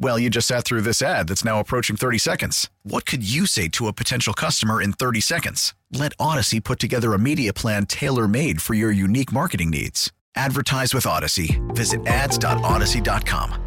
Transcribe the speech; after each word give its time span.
Well, 0.00 0.18
you 0.18 0.30
just 0.30 0.48
sat 0.48 0.64
through 0.64 0.82
this 0.82 1.02
ad 1.02 1.28
that's 1.28 1.44
now 1.44 1.58
approaching 1.60 1.96
30 1.96 2.18
seconds. 2.18 2.70
What 2.82 3.04
could 3.04 3.28
you 3.28 3.46
say 3.46 3.68
to 3.68 3.88
a 3.88 3.92
potential 3.92 4.32
customer 4.32 4.80
in 4.80 4.92
30 4.92 5.20
seconds? 5.20 5.74
Let 5.92 6.16
Audacy 6.18 6.62
put 6.62 6.78
together 6.78 7.14
a 7.14 7.18
media 7.18 7.52
plan 7.52 7.86
tailor 7.86 8.28
made 8.28 8.62
for 8.62 8.74
your 8.74 8.90
unique 8.90 9.32
marketing 9.32 9.70
needs. 9.70 10.12
Advertise 10.36 10.94
with 10.94 11.04
Audacy. 11.04 11.58
Visit 11.74 12.06
ads.audacy.com. 12.06 13.64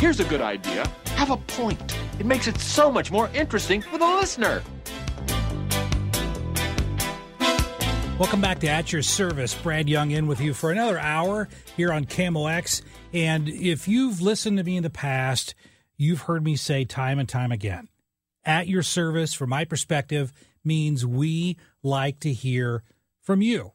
Here's 0.00 0.18
a 0.18 0.24
good 0.24 0.40
idea 0.40 0.84
have 1.20 1.30
a 1.30 1.36
point. 1.36 1.78
It 2.18 2.24
makes 2.24 2.48
it 2.48 2.58
so 2.58 2.90
much 2.90 3.12
more 3.12 3.28
interesting 3.34 3.82
for 3.82 3.98
the 3.98 4.06
listener. 4.06 4.62
Welcome 8.20 8.42
back 8.42 8.58
to 8.58 8.68
At 8.68 8.92
Your 8.92 9.00
Service. 9.00 9.54
Brad 9.54 9.88
Young 9.88 10.10
in 10.10 10.26
with 10.26 10.42
you 10.42 10.52
for 10.52 10.70
another 10.70 10.98
hour 10.98 11.48
here 11.74 11.90
on 11.90 12.04
KMOX. 12.04 12.82
And 13.14 13.48
if 13.48 13.88
you've 13.88 14.20
listened 14.20 14.58
to 14.58 14.62
me 14.62 14.76
in 14.76 14.82
the 14.82 14.90
past, 14.90 15.54
you've 15.96 16.20
heard 16.20 16.44
me 16.44 16.54
say 16.54 16.84
time 16.84 17.18
and 17.18 17.26
time 17.26 17.50
again 17.50 17.88
At 18.44 18.68
Your 18.68 18.82
Service, 18.82 19.32
from 19.32 19.48
my 19.48 19.64
perspective, 19.64 20.34
means 20.62 21.06
we 21.06 21.56
like 21.82 22.20
to 22.20 22.30
hear 22.34 22.82
from 23.22 23.40
you. 23.40 23.72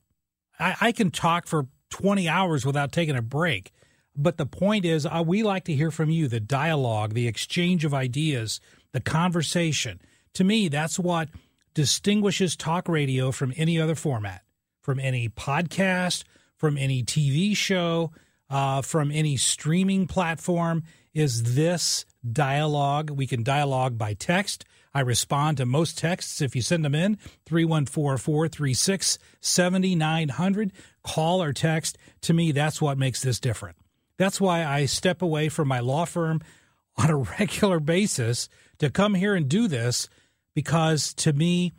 I, 0.59 0.76
I 0.80 0.92
can 0.92 1.09
talk 1.09 1.48
for 1.48 1.66
20 1.90 2.30
hours 2.30 2.68
without 2.68 2.92
taking 2.92 3.16
a 3.16 3.24
break. 3.24 3.72
But 4.16 4.38
the 4.38 4.46
point 4.46 4.86
is, 4.86 5.08
uh, 5.08 5.24
we 5.26 5.42
like 5.42 5.66
to 5.66 5.74
hear 5.74 5.90
from 5.90 6.12
you 6.12 6.28
the 6.28 6.40
dialogue, 6.40 7.16
the 7.16 7.28
exchange 7.28 7.84
of 7.84 7.96
ideas, 7.96 8.62
the 8.92 9.02
conversation. 9.02 10.00
To 10.36 10.44
me, 10.44 10.68
that's 10.68 11.00
what 11.00 11.30
distinguishes 11.76 12.56
talk 12.56 12.90
radio 12.90 13.31
from 13.31 13.54
any 13.56 13.80
other 13.80 13.94
format, 13.94 14.42
from 14.81 15.00
any 15.00 15.30
podcast, 15.30 16.23
from 16.58 16.78
any 16.78 17.04
TV 17.04 17.56
show, 17.56 18.12
uh, 18.50 18.81
from 18.81 19.12
any 19.12 19.38
streaming 19.38 20.08
platform, 20.08 20.84
is 21.14 21.56
this 21.56 22.06
dialogue. 22.30 23.12
We 23.12 23.28
can 23.28 23.44
dialogue 23.44 23.98
by 23.98 24.16
text. 24.16 24.66
I 24.94 25.02
respond 25.02 25.58
to 25.58 25.66
most 25.66 25.98
texts 25.98 26.42
if 26.42 26.56
you 26.56 26.62
send 26.62 26.86
them 26.86 26.96
in 26.96 27.18
314 27.46 28.18
436 28.18 29.20
7900. 29.42 30.72
Call 31.03 31.44
or 31.44 31.53
text. 31.53 31.98
To 32.22 32.34
me, 32.34 32.52
that's 32.53 32.81
what 32.81 32.98
makes 32.98 33.22
this 33.22 33.40
different. 33.40 33.76
That's 34.18 34.40
why 34.40 34.66
I 34.66 34.86
step 34.86 35.22
away 35.22 35.50
from 35.50 35.68
my 35.68 35.81
law 35.81 36.06
firm 36.06 36.42
on 36.97 37.09
a 37.09 37.18
regular 37.18 37.81
basis 37.81 38.47
to 38.80 38.90
come 38.90 39.16
here 39.16 39.36
and 39.36 39.50
do 39.50 39.68
this 39.68 40.07
because 40.56 41.14
to 41.14 41.34
me, 41.34 41.74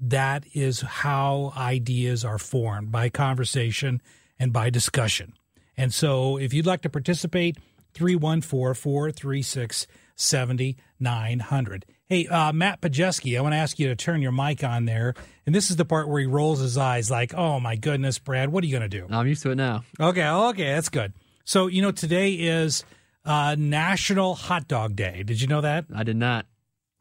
that 0.00 0.44
is 0.54 0.82
how 0.82 1.52
ideas 1.56 2.24
are 2.24 2.38
formed 2.38 2.92
by 2.92 3.08
conversation 3.08 4.00
and 4.38 4.52
by 4.52 4.70
discussion. 4.70 5.32
And 5.76 5.92
so 5.92 6.36
if 6.36 6.54
you'd 6.54 6.66
like 6.66 6.82
to 6.82 6.88
participate, 6.88 7.56
314 7.94 8.74
436 8.74 9.86
7900. 10.14 11.86
Hey, 12.06 12.26
uh, 12.26 12.52
Matt 12.52 12.80
Pajeski, 12.80 13.38
I 13.38 13.40
want 13.40 13.52
to 13.52 13.58
ask 13.58 13.78
you 13.78 13.88
to 13.88 13.96
turn 13.96 14.22
your 14.22 14.32
mic 14.32 14.64
on 14.64 14.84
there. 14.84 15.14
And 15.46 15.54
this 15.54 15.70
is 15.70 15.76
the 15.76 15.84
part 15.84 16.08
where 16.08 16.20
he 16.20 16.26
rolls 16.26 16.60
his 16.60 16.76
eyes 16.78 17.10
like, 17.10 17.34
oh 17.34 17.60
my 17.60 17.76
goodness, 17.76 18.18
Brad, 18.18 18.50
what 18.50 18.64
are 18.64 18.66
you 18.66 18.72
going 18.72 18.88
to 18.88 19.00
do? 19.00 19.06
I'm 19.10 19.26
used 19.26 19.42
to 19.42 19.50
it 19.50 19.56
now. 19.56 19.84
Okay, 20.00 20.26
okay, 20.26 20.72
that's 20.72 20.88
good. 20.88 21.12
So, 21.44 21.66
you 21.66 21.82
know, 21.82 21.92
today 21.92 22.32
is 22.32 22.84
uh, 23.24 23.56
National 23.58 24.34
Hot 24.34 24.66
Dog 24.66 24.96
Day. 24.96 25.22
Did 25.22 25.40
you 25.40 25.46
know 25.46 25.60
that? 25.60 25.84
I 25.94 26.02
did 26.02 26.16
not. 26.16 26.46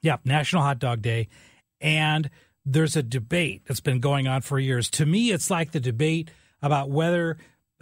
Yeah, 0.07 0.15
National 0.23 0.61
Hot 0.61 0.79
Dog 0.79 1.01
Day. 1.01 1.27
And 1.81 2.29
there's 2.65 2.95
a 2.95 3.03
debate 3.03 3.63
that's 3.65 3.81
been 3.81 3.99
going 3.99 4.25
on 4.25 4.41
for 4.41 4.57
years. 4.57 4.89
To 4.91 5.05
me, 5.05 5.31
it's 5.31 5.51
like 5.51 5.73
the 5.73 5.81
debate 5.81 6.31
about 6.61 6.89
whether 6.89 7.35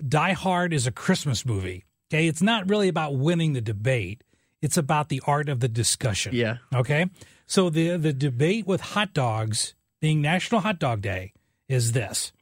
Die 0.03 0.34
Hard 0.34 0.74
is 0.74 0.88
a 0.88 0.91
Christmas 0.91 1.46
movie. 1.46 1.85
Okay, 2.12 2.28
it's 2.28 2.41
not 2.41 2.68
really 2.68 2.88
about 2.88 3.16
winning 3.16 3.53
the 3.53 3.62
debate. 3.62 4.24
It's 4.59 4.75
about 4.75 5.09
the 5.09 5.22
art 5.28 5.50
of 5.50 5.59
the 5.59 5.68
discussion. 5.68 6.34
Yeah. 6.34 6.58
Okay. 6.74 7.06
So 7.46 7.69
the 7.69 7.96
the 7.96 8.12
debate 8.12 8.66
with 8.66 8.81
hot 8.81 9.14
dogs 9.14 9.75
being 10.02 10.19
National 10.19 10.62
Hot 10.62 10.80
Dog 10.80 11.02
Day 11.02 11.31
is 11.69 11.91
this: 11.91 12.34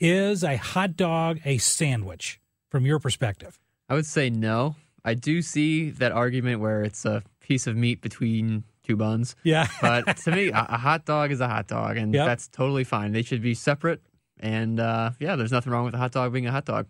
Is 0.00 0.42
a 0.42 0.56
hot 0.56 0.96
dog 0.96 1.38
a 1.44 1.58
sandwich 1.58 2.40
from 2.70 2.86
your 2.86 2.98
perspective? 2.98 3.60
I 3.90 3.94
would 3.94 4.06
say 4.06 4.30
no. 4.30 4.76
I 5.04 5.12
do 5.12 5.42
see 5.42 5.90
that 5.90 6.12
argument 6.12 6.60
where 6.60 6.82
it's 6.82 7.04
a 7.04 7.22
piece 7.40 7.66
of 7.66 7.76
meat 7.76 8.00
between 8.00 8.64
two 8.84 8.96
buns. 8.96 9.36
Yeah. 9.44 9.66
but 9.82 10.16
to 10.18 10.30
me, 10.32 10.48
a, 10.48 10.66
a 10.70 10.78
hot 10.78 11.04
dog 11.04 11.30
is 11.32 11.40
a 11.40 11.48
hot 11.48 11.66
dog, 11.68 11.96
and 11.96 12.12
Yep. 12.14 12.26
that's 12.26 12.48
totally 12.48 12.84
fine. 12.84 13.12
They 13.12 13.22
should 13.22 13.42
be 13.42 13.54
separate. 13.54 14.02
And 14.40 14.80
uh, 14.80 15.10
yeah, 15.20 15.36
there's 15.36 15.52
nothing 15.52 15.72
wrong 15.72 15.84
with 15.84 15.94
a 15.94 15.98
hot 15.98 16.12
dog 16.12 16.32
being 16.32 16.46
a 16.46 16.50
hot 16.52 16.64
dog. 16.64 16.86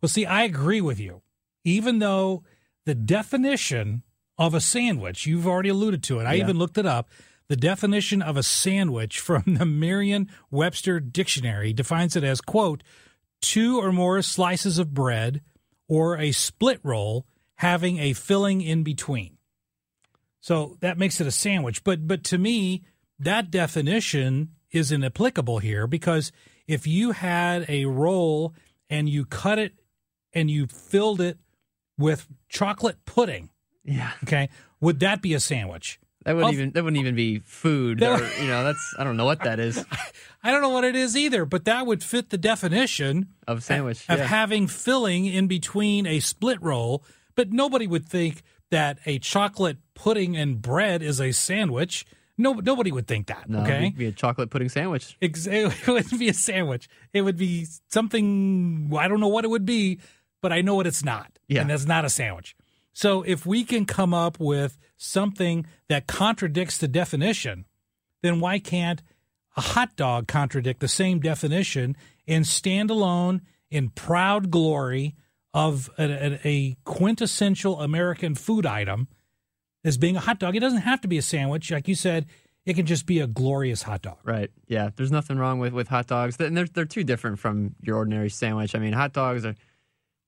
Well, 0.00 0.08
see, 0.08 0.26
I 0.26 0.42
agree 0.44 0.80
with 0.80 1.00
you. 1.00 1.22
Even 1.64 1.98
though 1.98 2.42
the 2.86 2.94
definition 2.94 4.02
of 4.38 4.54
a 4.54 4.60
sandwich, 4.60 5.26
you've 5.26 5.46
already 5.46 5.70
alluded 5.70 6.02
to 6.04 6.20
it. 6.20 6.24
I 6.24 6.34
Yeah. 6.34 6.44
even 6.44 6.58
looked 6.58 6.78
it 6.78 6.86
up. 6.86 7.08
The 7.48 7.56
definition 7.56 8.22
of 8.22 8.36
a 8.36 8.42
sandwich 8.42 9.18
from 9.20 9.42
the 9.46 9.66
Merriam-Webster 9.66 11.00
dictionary 11.00 11.72
defines 11.72 12.16
it 12.16 12.24
as 12.24 12.40
quote, 12.40 12.82
two 13.40 13.78
or 13.80 13.92
more 13.92 14.22
slices 14.22 14.78
of 14.78 14.94
bread 14.94 15.40
or 15.88 16.16
a 16.18 16.32
split 16.32 16.80
roll 16.82 17.26
having 17.56 17.98
a 17.98 18.12
filling 18.12 18.60
in 18.60 18.82
between. 18.82 19.33
So 20.44 20.76
that 20.80 20.98
makes 20.98 21.22
it 21.22 21.26
a 21.26 21.30
sandwich. 21.30 21.82
But 21.84 22.06
but 22.06 22.22
to 22.24 22.36
me, 22.36 22.82
that 23.18 23.50
definition 23.50 24.50
isn't 24.72 25.02
applicable 25.02 25.60
here 25.60 25.86
because 25.86 26.32
if 26.66 26.86
you 26.86 27.12
had 27.12 27.64
a 27.66 27.86
roll 27.86 28.52
and 28.90 29.08
you 29.08 29.24
cut 29.24 29.58
it 29.58 29.72
and 30.34 30.50
you 30.50 30.66
filled 30.66 31.22
it 31.22 31.38
with 31.96 32.26
chocolate 32.50 32.98
pudding, 33.06 33.48
Yeah. 33.84 34.10
okay, 34.24 34.50
would 34.82 35.00
that 35.00 35.22
be 35.22 35.32
a 35.32 35.40
sandwich? 35.40 35.98
That 36.26 36.34
wouldn't 36.36 36.52
Of- 36.52 36.58
even 36.60 36.70
that 36.72 36.84
wouldn't 36.84 37.00
even 37.00 37.14
be 37.14 37.38
food. 37.38 37.98
That- 38.00 38.20
or, 38.20 38.42
you 38.42 38.46
know, 38.48 38.64
that's 38.64 38.94
I 38.98 39.04
don't 39.04 39.16
know 39.16 39.24
what 39.24 39.44
that 39.44 39.58
is 39.58 39.82
I 40.42 40.50
don't 40.50 40.60
know 40.60 40.68
what 40.76 40.84
it 40.84 40.94
is 40.94 41.16
either, 41.16 41.46
but 41.46 41.64
that 41.64 41.86
would 41.86 42.04
fit 42.04 42.28
the 42.28 42.36
definition 42.36 43.28
of 43.48 43.64
sandwich. 43.64 44.04
of 44.10 44.18
yeah. 44.18 44.26
having 44.26 44.66
filling 44.66 45.24
in 45.24 45.46
between 45.46 46.06
a 46.06 46.20
split 46.20 46.60
roll. 46.60 47.02
But 47.34 47.50
nobody 47.50 47.86
would 47.86 48.06
think 48.06 48.42
that 48.74 48.98
a 49.06 49.20
chocolate 49.20 49.78
pudding 49.94 50.36
and 50.36 50.60
bread 50.60 51.00
is 51.00 51.20
a 51.20 51.30
sandwich. 51.30 52.04
No, 52.36 52.54
nobody 52.54 52.90
would 52.90 53.06
think 53.06 53.28
that. 53.28 53.48
no, 53.48 53.60
okay, 53.60 53.86
it'd 53.86 53.96
be 53.96 54.06
a 54.06 54.12
chocolate 54.12 54.50
pudding 54.50 54.68
sandwich. 54.68 55.16
It 55.20 55.86
wouldn't 55.86 56.18
be 56.18 56.28
a 56.28 56.34
sandwich. 56.34 56.88
It 57.12 57.22
would 57.22 57.36
be 57.36 57.68
something. 57.88 58.92
I 58.98 59.06
don't 59.06 59.20
know 59.20 59.28
what 59.28 59.44
it 59.44 59.48
would 59.48 59.64
be, 59.64 60.00
but 60.42 60.52
I 60.52 60.60
know 60.60 60.74
what 60.74 60.88
it's 60.88 61.04
not. 61.04 61.38
Yeah. 61.46 61.60
and 61.60 61.70
that's 61.70 61.86
not 61.86 62.04
a 62.04 62.10
sandwich. 62.10 62.56
So 62.92 63.22
if 63.22 63.46
we 63.46 63.62
can 63.62 63.86
come 63.86 64.12
up 64.12 64.40
with 64.40 64.76
something 64.96 65.66
that 65.88 66.08
contradicts 66.08 66.76
the 66.78 66.88
definition, 66.88 67.66
then 68.22 68.40
why 68.40 68.58
can't 68.58 69.02
a 69.56 69.60
hot 69.60 69.94
dog 69.94 70.26
contradict 70.26 70.80
the 70.80 70.88
same 70.88 71.20
definition 71.20 71.96
and 72.26 72.44
stand 72.44 72.90
alone 72.90 73.42
in 73.70 73.90
proud 73.90 74.50
glory 74.50 75.14
of 75.54 75.88
a, 75.96 76.02
a, 76.04 76.40
a 76.44 76.76
quintessential 76.84 77.80
American 77.80 78.34
food 78.34 78.66
item 78.66 79.08
as 79.84 79.96
being 79.96 80.16
a 80.16 80.20
hot 80.20 80.38
dog? 80.38 80.54
It 80.56 80.60
doesn't 80.60 80.80
have 80.80 81.00
to 81.02 81.08
be 81.08 81.16
a 81.16 81.22
sandwich, 81.22 81.70
like 81.70 81.88
you 81.88 81.94
said. 81.94 82.26
It 82.66 82.74
can 82.74 82.86
just 82.86 83.06
be 83.06 83.20
a 83.20 83.26
glorious 83.26 83.82
hot 83.82 84.02
dog. 84.02 84.16
Right. 84.24 84.50
Yeah. 84.66 84.90
There's 84.96 85.12
nothing 85.12 85.36
wrong 85.38 85.58
with, 85.58 85.72
with 85.72 85.88
hot 85.88 86.06
dogs. 86.06 86.36
And 86.40 86.56
they're 86.56 86.66
they're 86.66 86.84
too 86.86 87.04
different 87.04 87.38
from 87.38 87.74
your 87.82 87.96
ordinary 87.96 88.30
sandwich. 88.30 88.74
I 88.74 88.78
mean, 88.78 88.94
hot 88.94 89.12
dogs 89.12 89.44
are 89.44 89.54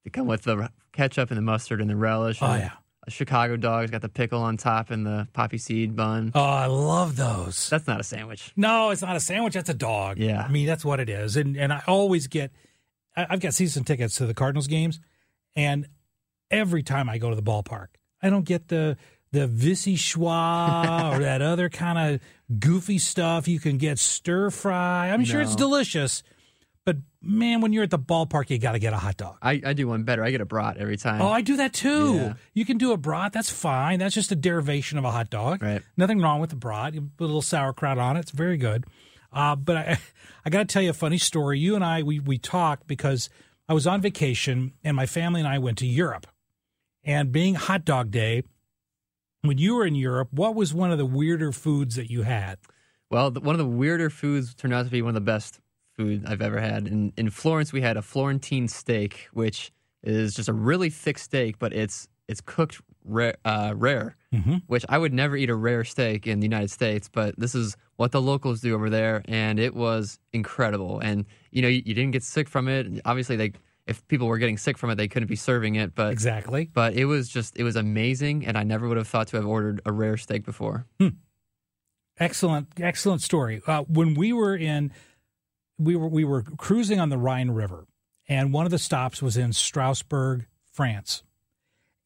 they 0.05 0.11
come 0.11 0.27
with 0.27 0.43
the 0.43 0.71
ketchup 0.93 1.31
and 1.31 1.39
the 1.39 1.43
mustard 1.43 1.81
and 1.81 1.89
the 1.91 1.97
relish. 1.97 2.39
Oh, 2.43 2.55
yeah. 2.55 2.73
a 3.07 3.11
Chicago 3.11 3.57
dog. 3.57 3.85
It's 3.85 3.91
got 3.91 4.03
the 4.03 4.11
pickle 4.11 4.43
on 4.43 4.59
top 4.59 4.91
and 4.91 5.07
the 5.07 5.27
poppy 5.33 5.57
seed 5.59 5.97
bun. 5.97 6.31
Oh, 6.35 6.41
I 6.43 6.67
love 6.67 7.17
those. 7.17 7.71
That's 7.71 7.87
not 7.87 8.01
a 8.01 8.05
sandwich. 8.05 8.53
No, 8.55 8.91
it's 8.91 9.01
not 9.03 9.17
a 9.17 9.21
sandwich. 9.21 9.55
That's 9.55 9.71
a 9.71 9.75
dog. 9.75 10.19
Yeah. 10.19 10.43
I 10.43 10.49
mean, 10.49 10.67
that's 10.67 10.85
what 10.85 11.01
it 11.01 11.09
is. 11.09 11.37
And 11.37 11.57
and 11.57 11.73
I 11.73 11.83
always 11.89 12.27
get, 12.27 12.53
I- 13.17 13.27
I've 13.31 13.41
got 13.41 13.55
season 13.55 13.83
tickets 13.85 14.15
to 14.17 14.27
the 14.27 14.35
Cardinals 14.35 14.67
games, 14.67 15.01
and 15.57 15.89
every 16.51 16.83
time 16.83 17.09
I 17.09 17.19
go 17.19 17.31
to 17.31 17.37
the 17.37 17.43
ballpark, 17.43 17.89
I 18.23 18.31
don't 18.31 18.45
get 18.45 18.69
the 18.69 18.97
the 19.33 19.49
vichyssoise 19.49 21.17
or 21.17 21.19
that 21.23 21.43
other 21.43 21.69
kind 21.69 22.15
of 22.15 22.21
goofy 22.61 22.99
stuff 22.99 23.49
you 23.49 23.59
can 23.59 23.79
get 23.79 23.99
stir 23.99 24.51
fry. 24.51 25.11
I'm 25.11 25.25
sure 25.25 25.41
it's 25.41 25.57
delicious, 25.57 26.23
but 26.85 26.97
man, 27.21 27.61
when 27.61 27.73
you're 27.73 27.83
at 27.83 27.91
the 27.91 27.99
ballpark, 27.99 28.51
you 28.51 28.59
got 28.59 28.73
to 28.73 28.79
get 28.79 28.93
a 28.93 28.97
hot 28.97 29.17
dog. 29.17 29.37
I, 29.43 29.61
I 29.65 29.73
do 29.73 29.89
one 29.89 30.05
better. 30.05 30.25
I 30.25 30.31
get 30.31 30.41
a 30.41 30.47
brat 30.47 30.77
every 30.79 30.97
time. 30.97 31.21
Oh, 31.21 31.29
I 31.29 31.41
do 31.41 31.57
that 31.57 31.73
too. 31.73 32.15
Yeah. 32.15 32.35
You 32.55 32.65
can 32.65 32.79
do 32.79 32.93
a 32.93 32.97
brat. 32.97 33.33
That's 33.33 33.51
fine. 33.51 33.99
That's 33.99 34.15
just 34.15 34.31
a 34.31 34.37
derivation 34.37 34.97
of 34.97 35.05
a 35.05 35.11
hot 35.11 35.29
dog. 35.29 35.63
Right. 35.63 35.83
Nothing 35.97 36.21
wrong 36.21 36.41
with 36.41 36.51
the 36.51 36.57
brat. 36.57 36.95
You 36.95 37.11
put 37.17 37.25
a 37.25 37.27
little 37.27 37.43
sauerkraut 37.43 37.99
on 37.99 38.17
it. 38.17 38.21
It's 38.21 38.31
very 38.31 38.57
good. 38.57 38.85
Uh, 39.33 39.57
but 39.57 39.77
I, 39.77 39.99
I 40.45 40.51
got 40.51 40.61
to 40.61 40.65
tell 40.67 40.83
you 40.83 40.91
a 40.91 40.95
funny 40.95 41.19
story. 41.19 41.59
You 41.59 41.75
and 41.75 41.85
I, 41.85 42.03
we 42.03 42.21
we 42.21 42.39
talked 42.39 42.87
because 42.87 43.29
I 43.69 43.75
was 43.75 43.87
on 43.87 44.01
vacation 44.01 44.75
and 44.85 44.97
my 44.97 45.07
family 45.07 45.41
and 45.41 45.49
I 45.49 45.59
went 45.59 45.79
to 45.79 45.87
Europe. 45.87 46.27
And 47.05 47.33
being 47.33 47.55
hot 47.55 47.85
dog 47.85 48.11
day, 48.11 48.43
when 49.43 49.59
you 49.59 49.75
were 49.75 49.87
in 49.87 49.95
Europe, 49.95 50.29
what 50.33 50.55
was 50.55 50.75
one 50.75 50.91
of 50.91 50.99
the 50.99 51.07
weirder 51.07 51.53
foods 51.53 51.97
that 51.97 52.11
you 52.11 52.23
had? 52.23 52.59
Well, 53.11 53.31
the, 53.31 53.41
one 53.41 53.55
of 53.55 53.59
the 53.59 53.67
weirder 53.67 54.11
foods 54.11 54.55
turned 54.55 54.75
out 54.75 54.85
to 54.85 54.91
be 54.91 55.03
one 55.03 55.11
of 55.11 55.15
the 55.15 55.21
best 55.21 55.61
food 55.97 56.25
I've 56.27 56.43
ever 56.43 56.61
had. 56.61 56.87
In 56.87 57.13
in 57.17 57.31
Florence, 57.31 57.73
we 57.73 57.81
had 57.81 57.97
a 57.97 58.03
Florentine 58.03 58.69
steak, 58.69 59.29
which 59.33 59.73
is 60.03 60.35
just 60.35 60.49
a 60.49 60.53
really 60.53 60.91
thick 60.91 61.19
steak, 61.19 61.59
but 61.59 61.73
it's 61.73 62.09
it's 62.29 62.41
cooked 62.41 62.81
rare, 63.07 63.37
uh, 63.45 63.73
rare 63.77 64.17
Mhm. 64.35 64.63
which 64.67 64.85
I 64.89 64.99
would 64.99 65.13
never 65.15 65.37
eat 65.37 65.49
a 65.51 65.55
rare 65.55 65.85
steak 65.85 66.27
in 66.27 66.41
the 66.41 66.45
United 66.47 66.71
States, 66.71 67.09
but 67.11 67.39
this 67.39 67.55
is 67.55 67.77
what 67.97 68.13
the 68.13 68.21
locals 68.21 68.61
do 68.61 68.75
over 68.75 68.91
there, 68.91 69.23
and 69.27 69.59
it 69.59 69.75
was 69.75 70.19
incredible. 70.33 71.01
And 71.01 71.25
you 71.51 71.63
know, 71.63 71.69
you, 71.69 71.83
you 71.85 71.95
didn't 71.95 72.11
get 72.13 72.23
sick 72.23 72.49
from 72.49 72.69
it. 72.69 73.01
Obviously, 73.05 73.37
they 73.37 73.53
if 73.87 74.07
people 74.09 74.27
were 74.27 74.39
getting 74.39 74.59
sick 74.59 74.77
from 74.77 74.91
it, 74.91 74.97
they 74.97 75.07
couldn't 75.07 75.29
be 75.29 75.37
serving 75.37 75.77
it, 75.77 75.95
but 75.95 76.13
Exactly. 76.13 76.69
but 76.75 76.95
it 76.95 77.05
was 77.05 77.29
just 77.29 77.57
it 77.57 77.63
was 77.63 77.77
amazing, 77.77 78.45
and 78.45 78.59
I 78.59 78.63
never 78.65 78.89
would 78.89 78.97
have 78.97 79.07
thought 79.09 79.29
to 79.29 79.37
have 79.37 79.47
ordered 79.47 79.81
a 79.87 79.93
rare 79.93 80.17
steak 80.17 80.45
before. 80.45 80.87
Excellent, 82.19 82.69
excellent 82.81 83.21
story. 83.21 83.61
Uh, 83.67 83.83
when 83.83 84.15
we 84.15 84.33
were 84.33 84.57
in, 84.57 84.91
we 85.79 85.95
were 85.97 86.09
we 86.09 86.25
were 86.25 86.43
cruising 86.43 86.99
on 86.99 87.11
the 87.11 87.19
Rhine 87.19 87.51
River, 87.51 87.87
and 88.29 88.53
one 88.53 88.65
of 88.65 88.71
the 88.73 88.79
stops 88.79 89.21
was 89.23 89.37
in 89.37 89.53
Strasbourg, 89.53 90.47
France. 90.73 91.23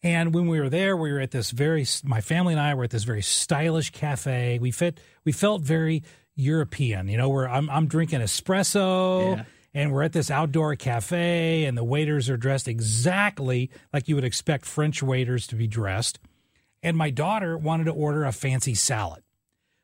And 0.03 0.35
when 0.35 0.47
we 0.47 0.61
were 0.61 0.71
there, 0.71 0.97
we 0.97 1.13
were 1.13 1.21
at 1.21 1.31
this 1.31 1.51
very. 1.51 1.87
My 2.05 2.21
family 2.21 2.55
and 2.55 2.61
I 2.61 2.75
were 2.75 2.85
at 2.85 2.91
this 2.91 3.05
very 3.05 3.23
stylish 3.23 3.91
cafe. 3.91 4.59
We 4.59 4.71
fit. 4.71 4.99
We 5.25 5.33
felt 5.33 5.63
very 5.63 6.03
European. 6.35 7.09
You 7.09 7.19
know, 7.19 7.29
where 7.29 7.49
I'm 7.49 7.69
I'm 7.69 7.87
drinking 7.87 8.21
espresso. 8.21 9.37
Yeah. 9.37 9.45
And 9.73 9.93
we're 9.93 10.03
at 10.03 10.13
this 10.13 10.33
outdoor 10.33 10.75
cafe, 10.75 11.65
and 11.65 11.79
the 11.79 11.85
waiters 11.85 12.29
are 12.29 12.37
dressed 12.37 12.67
exactly 12.67 13.71
like 13.93 14.09
you 14.09 14.17
would 14.17 14.25
expect 14.25 14.65
French 14.65 15.01
waiters 15.01 15.47
to 15.47 15.55
be 15.55 15.69
dressed. 15.69 16.19
And 16.83 16.97
my 16.97 17.11
daughter 17.11 17.57
wanted 17.57 17.85
to 17.85 17.93
order 17.93 18.25
a 18.25 18.33
fancy 18.33 18.75
salad. 18.75 19.23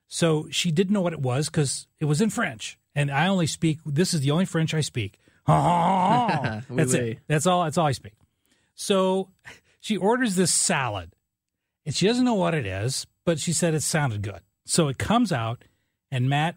So 0.09 0.49
she 0.51 0.73
didn't 0.73 0.93
know 0.93 1.03
what 1.03 1.12
it 1.12 1.21
was 1.21 1.47
because 1.49 1.87
it 2.01 2.07
was 2.07 2.21
in 2.21 2.31
French, 2.31 2.81
and 2.97 3.12
I 3.12 3.29
only 3.29 3.47
speak. 3.47 3.79
This 3.87 4.12
is 4.12 4.23
the 4.23 4.33
only 4.33 4.45
French 4.45 4.75
I 4.75 4.81
speak. 4.81 5.21
that's 5.47 6.95
it. 6.95 7.21
That's 7.29 7.47
all. 7.47 7.62
That's 7.62 7.79
all 7.79 7.87
I 7.87 7.93
speak. 7.93 8.15
So 8.75 9.29
she 9.87 9.97
orders 9.97 10.35
this 10.35 10.53
salad, 10.53 11.12
and 11.85 11.94
she 11.94 12.09
doesn't 12.09 12.25
know 12.25 12.35
what 12.35 12.55
it 12.55 12.67
is, 12.67 13.06
but 13.25 13.38
she 13.38 13.53
said 13.53 13.73
it 13.73 13.85
sounded 13.85 14.21
good. 14.21 14.41
So 14.65 14.88
it 14.88 14.99
comes 14.99 15.31
out, 15.31 15.62
and 16.11 16.29
Matt, 16.29 16.56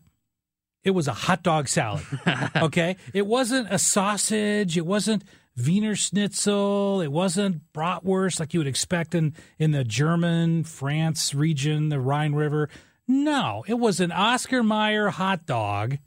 it 0.84 0.92
was 0.92 1.08
a 1.08 1.14
hot 1.14 1.44
dog 1.44 1.68
salad. 1.68 2.04
okay, 2.56 2.96
it 3.14 3.28
wasn't 3.28 3.68
a 3.72 3.78
sausage. 3.78 4.80
It 4.80 4.86
wasn't 4.88 5.24
Wiener 5.56 5.96
Schnitzel. 5.96 7.02
It 7.02 7.12
wasn't 7.12 7.72
bratwurst 7.72 8.40
like 8.40 8.56
you 8.56 8.62
would 8.62 8.66
expect 8.66 9.14
in 9.14 9.36
in 9.60 9.70
the 9.70 9.84
German 9.84 10.64
France 10.64 11.36
region, 11.36 11.90
the 11.90 12.00
Rhine 12.00 12.34
River. 12.34 12.68
No, 13.08 13.64
it 13.68 13.76
was 13.76 14.00
an 14.00 14.12
Oscar 14.12 14.64
Mayer 14.64 15.10
hot 15.10 15.46
dog 15.46 16.00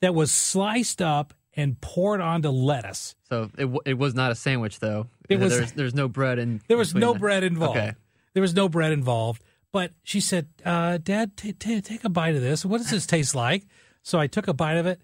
that 0.00 0.12
was 0.12 0.32
sliced 0.32 1.00
up 1.00 1.34
and 1.56 1.80
poured 1.80 2.20
onto 2.20 2.48
lettuce. 2.48 3.14
So 3.28 3.44
it 3.56 3.62
w- 3.62 3.80
it 3.86 3.94
was 3.94 4.12
not 4.16 4.32
a 4.32 4.34
sandwich 4.34 4.80
though. 4.80 5.06
It 5.28 5.38
was- 5.40 5.56
there's 5.56 5.72
there's 5.72 5.94
no 5.94 6.08
bread 6.08 6.38
in. 6.38 6.60
There 6.68 6.76
was 6.76 6.94
no 6.94 7.12
the- 7.12 7.18
bread 7.18 7.44
involved. 7.44 7.78
Okay. 7.78 7.92
There 8.34 8.40
was 8.42 8.54
no 8.54 8.68
bread 8.68 8.92
involved. 8.92 9.42
But 9.72 9.92
she 10.04 10.20
said, 10.20 10.48
uh, 10.64 10.98
Dad, 11.02 11.36
t- 11.36 11.52
t- 11.52 11.80
take 11.80 12.04
a 12.04 12.08
bite 12.08 12.36
of 12.36 12.42
this. 12.42 12.64
What 12.64 12.78
does 12.78 12.90
this 12.90 13.06
taste 13.06 13.34
like? 13.34 13.66
So 14.02 14.20
I 14.20 14.26
took 14.28 14.46
a 14.46 14.52
bite 14.54 14.76
of 14.76 14.86
it. 14.86 15.00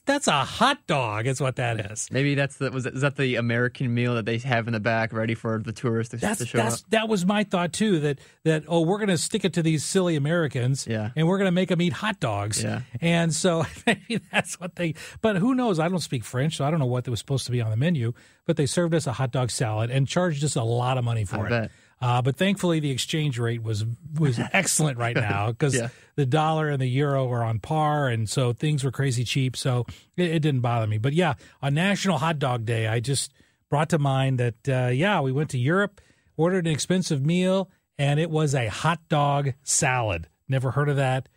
That's 0.00 0.28
a 0.28 0.44
hot 0.44 0.86
dog, 0.86 1.26
is 1.26 1.40
what 1.40 1.56
that 1.56 1.90
is. 1.92 2.08
Maybe 2.10 2.34
that's 2.34 2.56
the 2.56 2.70
was 2.70 2.86
is 2.86 3.00
that 3.02 3.16
the 3.16 3.36
American 3.36 3.92
meal 3.92 4.14
that 4.14 4.24
they 4.24 4.38
have 4.38 4.66
in 4.66 4.72
the 4.72 4.80
back, 4.80 5.12
ready 5.12 5.34
for 5.34 5.58
the 5.58 5.72
tourists 5.72 6.10
to, 6.12 6.16
That's, 6.16 6.38
to 6.40 6.46
show 6.46 6.58
that's 6.58 6.82
up. 6.82 6.90
that 6.90 7.08
was 7.08 7.26
my 7.26 7.44
thought 7.44 7.72
too. 7.72 8.00
That 8.00 8.18
that 8.44 8.64
oh, 8.68 8.80
we're 8.82 8.98
going 8.98 9.08
to 9.08 9.18
stick 9.18 9.44
it 9.44 9.52
to 9.54 9.62
these 9.62 9.84
silly 9.84 10.16
Americans, 10.16 10.86
Yeah. 10.86 11.10
and 11.16 11.26
we're 11.26 11.38
going 11.38 11.46
to 11.48 11.52
make 11.52 11.68
them 11.68 11.80
eat 11.82 11.92
hot 11.92 12.20
dogs, 12.20 12.62
Yeah. 12.62 12.82
And 13.00 13.34
so 13.34 13.64
maybe 13.86 14.20
that's 14.32 14.58
what 14.60 14.76
they. 14.76 14.94
But 15.20 15.36
who 15.36 15.54
knows? 15.54 15.78
I 15.78 15.88
don't 15.88 16.00
speak 16.00 16.24
French, 16.24 16.56
so 16.56 16.64
I 16.64 16.70
don't 16.70 16.80
know 16.80 16.86
what 16.86 17.06
was 17.08 17.18
supposed 17.20 17.46
to 17.46 17.52
be 17.52 17.60
on 17.60 17.70
the 17.70 17.76
menu. 17.76 18.12
But 18.46 18.56
they 18.56 18.66
served 18.66 18.94
us 18.94 19.06
a 19.06 19.12
hot 19.12 19.30
dog 19.30 19.50
salad 19.50 19.90
and 19.90 20.08
charged 20.08 20.42
us 20.42 20.56
a 20.56 20.62
lot 20.62 20.98
of 20.98 21.04
money 21.04 21.24
for 21.24 21.36
I 21.44 21.46
it. 21.46 21.50
bet. 21.50 21.70
Uh, 22.02 22.20
but 22.20 22.34
thankfully, 22.36 22.80
the 22.80 22.90
exchange 22.90 23.38
rate 23.38 23.62
was 23.62 23.84
was 24.18 24.38
excellent 24.52 24.98
right 24.98 25.14
now 25.16 25.52
because 25.52 25.74
Yeah. 25.76 25.88
the 26.16 26.26
dollar 26.26 26.68
and 26.68 26.80
the 26.82 26.86
euro 26.88 27.30
are 27.30 27.44
on 27.44 27.60
par, 27.60 28.08
and 28.08 28.28
so 28.28 28.52
things 28.52 28.82
were 28.82 28.90
crazy 28.90 29.22
cheap. 29.24 29.56
So 29.56 29.86
it, 30.16 30.30
it 30.30 30.40
didn't 30.40 30.60
bother 30.62 30.86
me. 30.88 30.98
But 30.98 31.12
yeah, 31.12 31.34
on 31.62 31.74
National 31.74 32.18
Hot 32.18 32.38
Dog 32.40 32.64
Day, 32.64 32.88
I 32.88 32.98
just 33.00 33.32
brought 33.70 33.88
to 33.90 33.98
mind 34.00 34.40
that 34.40 34.68
uh, 34.68 34.90
yeah, 34.90 35.20
we 35.20 35.30
went 35.32 35.50
to 35.50 35.58
Europe, 35.58 36.00
ordered 36.36 36.66
an 36.66 36.72
expensive 36.72 37.24
meal, 37.24 37.70
and 37.98 38.18
it 38.18 38.30
was 38.30 38.54
a 38.54 38.66
hot 38.66 38.98
dog 39.08 39.52
salad. 39.62 40.26
Never 40.48 40.72
heard 40.72 40.88
of 40.88 40.96
that. 40.96 41.28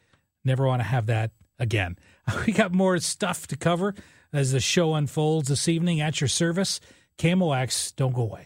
Never 0.44 0.66
want 0.66 0.80
to 0.80 0.88
have 0.88 1.06
that 1.06 1.32
again. 1.60 1.98
We 2.48 2.54
got 2.54 2.72
more 2.74 2.98
stuff 2.98 3.46
to 3.48 3.56
cover 3.56 3.94
as 4.34 4.52
the 4.52 4.60
show 4.60 4.96
unfolds 4.96 5.48
this 5.50 5.68
evening 5.68 6.02
at 6.02 6.20
your 6.20 6.28
service. 6.28 6.80
KMOX, 7.20 7.96
don't 7.96 8.14
go 8.14 8.24
away. 8.24 8.46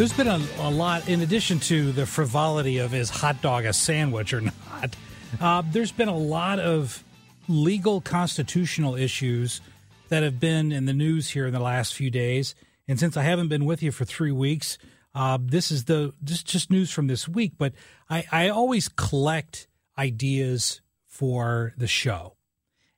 There's 0.00 0.14
been 0.14 0.28
a, 0.28 0.40
a, 0.60 0.70
lot, 0.70 1.10
in 1.10 1.20
addition 1.20 1.60
to 1.60 1.92
the 1.92 2.06
frivolity 2.06 2.78
of 2.78 2.94
is 2.94 3.10
hot 3.10 3.42
dog 3.42 3.66
a 3.66 3.74
sandwich 3.74 4.32
or 4.32 4.40
not, 4.40 4.96
uh, 5.38 5.62
there's 5.70 5.92
been 5.92 6.08
a 6.08 6.16
lot 6.16 6.58
of 6.58 7.04
legal 7.48 8.00
constitutional 8.00 8.96
issues 8.96 9.60
that 10.08 10.22
have 10.22 10.40
been 10.40 10.72
in 10.72 10.86
the 10.86 10.94
news 10.94 11.28
here 11.28 11.46
in 11.46 11.52
the 11.52 11.60
last 11.60 11.92
few 11.92 12.10
days. 12.10 12.54
And 12.88 12.98
since 12.98 13.14
I 13.18 13.24
haven't 13.24 13.48
been 13.48 13.66
with 13.66 13.82
you 13.82 13.92
for 13.92 14.06
three 14.06 14.32
weeks, 14.32 14.78
uh, 15.14 15.36
this 15.38 15.70
is 15.70 15.84
the 15.84 16.14
this 16.22 16.42
just 16.42 16.70
news 16.70 16.90
from 16.90 17.06
this 17.06 17.28
week. 17.28 17.52
But 17.58 17.74
I, 18.08 18.24
I 18.32 18.48
always 18.48 18.88
collect 18.88 19.68
ideas 19.98 20.80
for 21.08 21.74
the 21.76 21.86
show, 21.86 22.36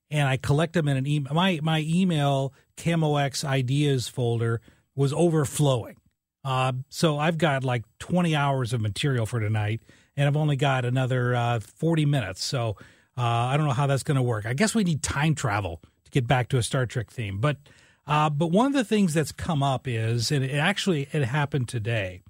and 0.09 0.29
I 0.29 0.37
collect 0.37 0.75
them 0.75 0.87
in 0.87 0.97
an 0.97 1.09
email. 1.09 1.35
My 1.35 1.59
my 1.65 1.81
email 1.81 2.55
KMOX 2.77 3.45
ideas 3.45 4.07
folder 4.07 4.61
was 4.95 5.13
overflowing. 5.13 5.97
Uh, 6.45 6.73
so 6.89 7.19
I've 7.19 7.39
got 7.39 7.65
like 7.65 7.85
20 7.99 8.35
hours 8.35 8.73
of 8.73 8.81
material 8.81 9.27
for 9.27 9.41
tonight, 9.41 9.83
and 10.17 10.27
I've 10.27 10.37
only 10.37 10.57
got 10.57 10.85
another 10.85 11.35
uh, 11.35 11.61
40 11.61 12.07
minutes. 12.07 12.45
So 12.45 12.77
uh, 13.17 13.23
I 13.23 13.57
don't 13.57 13.67
know 13.67 13.73
how 13.73 13.87
that's 13.87 14.03
going 14.03 14.17
to 14.17 14.23
work. 14.23 14.47
I 14.47 14.55
guess 14.55 14.75
we 14.75 14.85
need 14.85 15.03
time 15.03 15.35
travel 15.35 15.81
to 16.05 16.11
get 16.11 16.27
back 16.27 16.49
to 16.49 16.59
a 16.59 16.63
Star 16.63 16.87
Trek 16.87 17.11
theme. 17.11 17.39
But 17.39 17.59
uh, 18.07 18.29
but 18.31 18.49
one 18.49 18.67
of 18.67 18.73
the 18.73 18.85
things 18.85 19.15
that's 19.15 19.31
come 19.31 19.63
up 19.63 19.87
is, 19.87 20.33
and 20.33 20.45
it 20.45 20.57
actually 20.57 21.09
it 21.13 21.25
happened 21.25 21.69
today, 21.69 22.23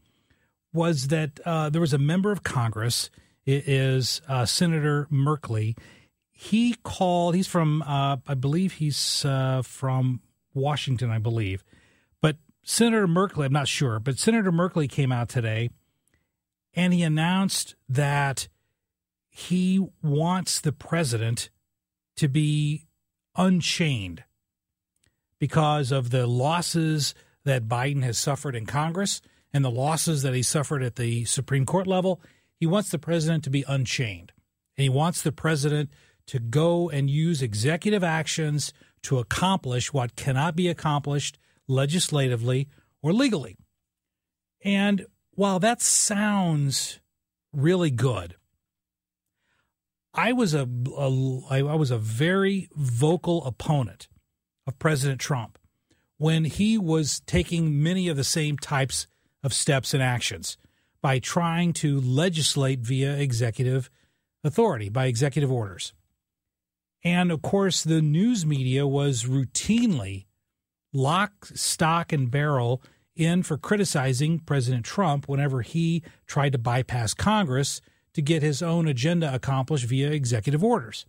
was 0.73 1.09
that 1.09 1.41
uh, 1.47 1.71
there 1.71 1.81
was 1.81 1.95
a 1.95 1.99
member 1.99 2.31
of 2.31 2.43
Congress. 2.43 3.09
It 3.47 3.67
is 3.67 4.21
uh, 4.29 4.45
Senator 4.45 5.09
Merkley. 5.11 5.77
He 6.31 6.77
called. 6.83 7.35
He's 7.35 7.47
from, 7.47 7.83
I 7.87 8.35
believe, 8.39 8.75
he's 8.75 9.23
from 9.23 10.21
Washington, 10.53 11.11
I 11.11 11.19
believe 11.19 11.65
Senator 12.65 13.09
Merkley, 13.09 13.47
I'm 13.47 13.53
not 13.53 13.69
sure, 13.69 13.99
but 13.99 14.19
Senator 14.19 14.53
Merkley 14.53 14.89
came 14.89 15.11
out 15.13 15.29
today 15.29 15.71
and 16.75 16.93
he 16.93 17.03
announced 17.03 17.75
that 17.89 18.49
he 19.29 19.85
wants 20.03 20.61
the 20.61 20.73
president 20.73 21.51
to 22.17 22.29
be 22.29 22.87
unchained 23.37 24.25
because 25.39 25.91
of 25.91 26.11
the 26.11 26.27
losses 26.27 27.15
that 27.45 27.67
Biden 27.67 28.03
has 28.03 28.19
suffered 28.19 28.55
in 28.55 28.67
Congress 28.67 29.21
and 29.53 29.65
the 29.65 29.71
losses 29.71 30.23
that 30.23 30.35
he 30.35 30.43
suffered 30.43 30.83
at 30.83 30.97
the 30.97 31.25
Supreme 31.25 31.67
Court 31.67 31.87
level. 31.87 32.21
He 32.55 32.67
wants 32.67 32.91
the 32.91 32.99
president 32.99 33.43
to 33.45 33.51
be 33.51 33.65
unchained. 33.67 34.33
And 34.77 34.85
he 34.85 34.89
wants 34.89 35.23
the 35.23 35.33
president 35.33 35.91
to 36.27 36.39
go 36.39 36.89
and 36.89 37.11
use 37.11 37.43
executive 37.43 38.05
actions 38.05 38.73
to 39.03 39.19
accomplish 39.19 39.93
what 39.93 40.15
cannot 40.15 40.55
be 40.55 40.69
accomplished 40.69 41.39
legislatively 41.69 42.69
or 43.03 43.13
legally. 43.13 43.57
And 44.65 45.07
while 45.33 45.59
that 45.61 45.81
sounds 45.81 47.01
really 47.53 47.91
good, 47.91 48.37
I 50.15 50.33
was 50.33 50.53
a, 50.55 50.69
a 50.97 51.43
I 51.51 51.75
was 51.75 51.91
a 51.91 51.99
very 51.99 52.69
vocal 52.75 53.45
opponent 53.45 54.09
of 54.67 54.79
President 54.79 55.21
Trump 55.21 55.59
when 56.19 56.45
he 56.45 56.79
was 56.79 57.21
taking 57.21 57.83
many 57.83 58.09
of 58.09 58.17
the 58.17 58.25
same 58.25 58.57
types 58.59 59.07
of 59.43 59.53
steps 59.53 59.95
and 59.95 60.03
actions 60.03 60.57
by 61.01 61.19
trying 61.19 61.73
to 61.73 62.01
legislate 62.01 62.81
via 62.81 63.17
executive 63.17 63.91
authority, 64.45 64.89
by 64.89 65.07
executive 65.07 65.51
orders. 65.51 65.93
And 67.03 67.33
of 67.33 67.43
course, 67.43 67.83
the 67.83 68.01
news 68.01 68.47
media 68.47 68.87
was 68.87 69.25
routinely 69.25 70.27
lock, 70.93 71.47
stock, 71.47 72.13
and 72.13 72.31
barrel 72.31 72.83
in 73.15 73.43
for 73.43 73.59
criticizing 73.59 74.39
President 74.39 74.85
Trump 74.85 75.29
whenever 75.29 75.63
he 75.63 76.03
tried 76.27 76.53
to 76.53 76.59
bypass 76.59 77.15
Congress 77.15 77.81
to 78.15 78.23
get 78.23 78.43
his 78.43 78.63
own 78.63 78.89
agenda 78.89 79.33
accomplished 79.33 79.87
via 79.87 80.11
executive 80.11 80.63
orders. 80.63 81.07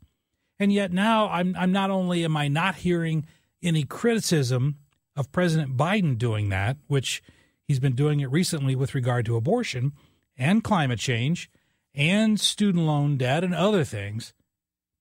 And 0.60 0.72
yet 0.72 0.92
now 0.92 1.28
I'm, 1.30 1.56
I'm 1.58 1.72
not 1.72 1.90
only 1.90 2.24
am 2.24 2.38
I 2.38 2.48
not 2.48 2.76
hearing 2.76 3.26
any 3.62 3.84
criticism 3.84 4.78
of 5.16 5.32
President 5.32 5.78
Biden 5.78 6.18
doing 6.18 6.50
that, 6.50 6.78
which 6.88 7.22
he's 7.64 7.80
been 7.80 7.96
doing 7.96 8.20
it 8.20 8.32
recently 8.32 8.76
with 8.76 8.96
regard 8.96 9.26
to 9.26 9.36
abortion 9.36 9.94
and 10.38 10.64
climate 10.64 11.00
change 11.00 11.50
and 11.96 12.40
student 12.40 12.86
loan 12.86 13.18
debt 13.18 13.44
and 13.44 13.54
other 13.54 13.84
things, 13.84 14.34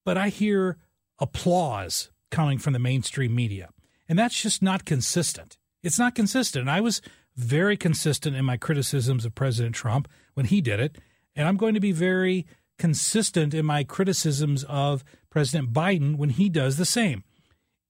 but 0.04 0.18
I 0.18 0.28
hear 0.28 0.78
applause 1.18 2.10
coming 2.30 2.58
from 2.58 2.72
the 2.72 2.78
mainstream 2.78 3.34
media. 3.34 3.70
And 4.12 4.18
that's 4.18 4.42
just 4.42 4.60
not 4.60 4.84
consistent. 4.84 5.56
It's 5.82 5.98
not 5.98 6.14
consistent. 6.14 6.68
I 6.68 6.82
was 6.82 7.00
very 7.34 7.78
consistent 7.78 8.36
in 8.36 8.44
my 8.44 8.58
criticisms 8.58 9.24
of 9.24 9.34
President 9.34 9.74
Trump 9.74 10.06
when 10.34 10.44
he 10.44 10.60
did 10.60 10.80
it. 10.80 10.98
And 11.34 11.48
I'm 11.48 11.56
going 11.56 11.72
to 11.72 11.80
be 11.80 11.92
very 11.92 12.46
consistent 12.76 13.54
in 13.54 13.64
my 13.64 13.84
criticisms 13.84 14.64
of 14.64 15.02
President 15.30 15.72
Biden 15.72 16.16
when 16.16 16.28
he 16.28 16.50
does 16.50 16.76
the 16.76 16.84
same. 16.84 17.24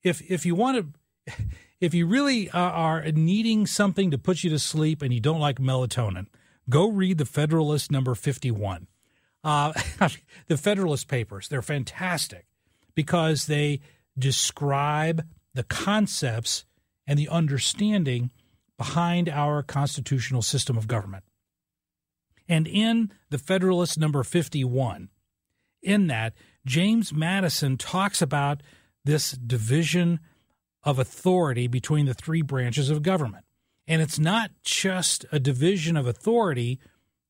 If 0.04 0.22
if 0.30 0.46
you 0.46 0.54
want 0.54 0.94
to 1.26 1.34
if 1.80 1.92
you 1.92 2.06
really 2.06 2.48
are 2.50 3.02
needing 3.10 3.66
something 3.66 4.12
to 4.12 4.16
put 4.16 4.44
you 4.44 4.50
to 4.50 4.60
sleep 4.60 5.02
and 5.02 5.12
you 5.12 5.18
don't 5.18 5.40
like 5.40 5.58
melatonin, 5.58 6.28
go 6.70 6.88
read 6.88 7.18
the 7.18 7.24
Federalist 7.24 7.90
number 7.90 8.14
51. 8.14 8.86
Uh, 9.42 9.72
the 10.46 10.56
Federalist 10.56 11.08
Papers, 11.08 11.48
they're 11.48 11.62
fantastic 11.62 12.46
because 12.94 13.46
they 13.46 13.80
describe 14.16 15.26
the 15.54 15.64
concepts 15.64 16.64
and 17.06 17.18
the 17.18 17.28
understanding 17.28 18.30
behind 18.78 19.28
our 19.28 19.62
constitutional 19.62 20.42
system 20.42 20.76
of 20.76 20.88
government. 20.88 21.24
And 22.48 22.66
in 22.66 23.12
the 23.30 23.38
Federalist 23.38 23.98
number 23.98 24.22
51, 24.22 25.08
in 25.82 26.06
that, 26.08 26.34
James 26.66 27.12
Madison 27.12 27.76
talks 27.76 28.22
about 28.22 28.62
this 29.04 29.32
division 29.32 30.20
of 30.84 30.98
authority 30.98 31.66
between 31.66 32.06
the 32.06 32.14
three 32.14 32.42
branches 32.42 32.90
of 32.90 33.02
government. 33.02 33.44
And 33.86 34.00
it's 34.00 34.18
not 34.18 34.50
just 34.62 35.24
a 35.32 35.40
division 35.40 35.96
of 35.96 36.06
authority 36.06 36.80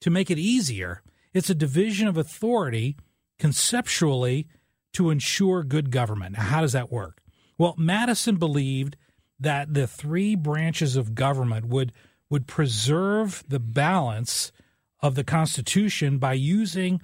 to 0.01 0.11
make 0.11 0.31
it 0.31 0.39
easier, 0.39 1.03
it's 1.33 1.51
a 1.51 1.55
division 1.55 2.09
of 2.09 2.17
authority 2.17 2.97
conceptually 3.39 4.47
to 4.93 5.11
ensure 5.11 5.63
good 5.63 5.91
government. 5.91 6.37
Now, 6.37 6.43
how 6.43 6.61
does 6.61 6.73
that 6.73 6.93
work? 6.93 7.22
Well, 7.63 7.77
Madison 7.79 8.39
believed 8.39 8.97
that 9.39 9.73
the 9.73 9.87
three 9.87 10.35
branches 10.35 10.97
of 10.97 11.15
government 11.15 11.67
would 11.67 11.93
would 12.29 12.49
preserve 12.49 13.45
the 13.47 13.61
balance 13.61 14.51
of 14.99 15.15
the 15.15 15.23
Constitution 15.23 16.19
by 16.19 16.33
using 16.33 17.01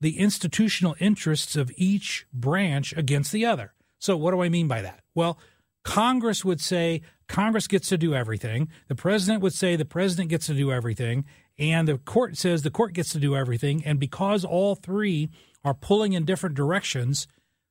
the 0.00 0.18
institutional 0.18 0.96
interests 0.98 1.56
of 1.56 1.70
each 1.76 2.26
branch 2.32 2.94
against 2.96 3.32
the 3.32 3.44
other. 3.44 3.74
So, 3.98 4.16
what 4.16 4.30
do 4.30 4.40
I 4.40 4.48
mean 4.48 4.66
by 4.66 4.80
that? 4.80 5.02
Well, 5.14 5.38
Congress 5.84 6.42
would 6.42 6.62
say 6.62 7.02
Congress 7.28 7.66
gets 7.66 7.90
to 7.90 7.98
do 7.98 8.14
everything. 8.14 8.70
The 8.86 8.94
president 8.94 9.42
would 9.42 9.52
say 9.52 9.76
the 9.76 9.84
president 9.84 10.30
gets 10.30 10.46
to 10.46 10.54
do 10.54 10.72
everything. 10.72 11.26
And 11.58 11.86
the 11.86 11.98
court 11.98 12.38
says 12.38 12.62
the 12.62 12.70
court 12.70 12.94
gets 12.94 13.12
to 13.12 13.18
do 13.18 13.36
everything. 13.36 13.84
And 13.84 14.00
because 14.00 14.42
all 14.42 14.74
three 14.74 15.28
are 15.66 15.74
pulling 15.74 16.14
in 16.14 16.24
different 16.24 16.54
directions, 16.54 17.28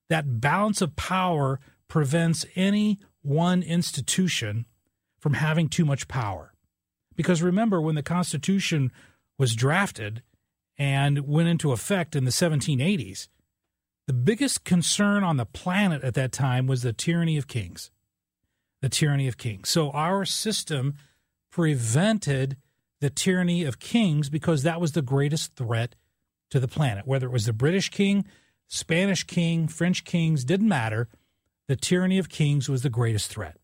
that 0.10 0.40
balance 0.40 0.84
of 0.84 0.96
power 0.96 1.60
prevents 1.88 2.46
any 2.56 3.00
one 3.22 3.64
institution 3.64 4.66
from 5.20 5.34
having 5.34 5.68
too 5.68 5.86
much 5.86 6.08
power. 6.08 6.54
Because 7.16 7.42
remember, 7.42 7.82
when 7.82 7.96
the 7.96 8.04
Constitution 8.04 8.92
was 9.38 9.56
drafted 9.56 10.22
and 10.78 11.28
went 11.28 11.50
into 11.50 11.72
effect 11.72 12.16
in 12.16 12.26
the 12.26 12.32
1780s, 12.32 13.28
the 14.06 14.14
biggest 14.14 14.64
concern 14.64 15.24
on 15.24 15.38
the 15.38 15.46
planet 15.46 16.04
at 16.04 16.14
that 16.14 16.32
time 16.32 16.68
was 16.68 16.82
the 16.82 16.94
tyranny 16.94 17.38
of 17.38 17.48
kings. 17.48 17.92
The 18.82 18.90
tyranny 18.90 19.28
of 19.28 19.38
kings. 19.38 19.70
So 19.70 19.92
our 19.92 20.24
system 20.24 20.96
prevented 21.52 22.58
the 23.02 23.10
tyranny 23.10 23.64
of 23.64 23.80
kings 23.80 24.30
because 24.30 24.64
that 24.64 24.80
was 24.80 24.94
the 24.94 25.02
greatest 25.02 25.56
threat 25.56 25.96
to 26.52 26.60
the 26.60 26.68
planet. 26.68 27.06
Whether 27.06 27.28
it 27.28 27.34
was 27.34 27.46
the 27.46 27.54
British 27.54 27.90
king, 27.90 28.26
Spanish 28.68 29.24
king, 29.24 29.68
French 29.68 30.04
kings, 30.04 30.46
didn't 30.46 30.70
matter 30.70 31.10
the 31.68 31.76
tyranny 31.76 32.18
of 32.18 32.30
kings 32.30 32.70
was 32.70 32.82
the 32.82 32.90
greatest 32.90 33.30
threat. 33.30 33.58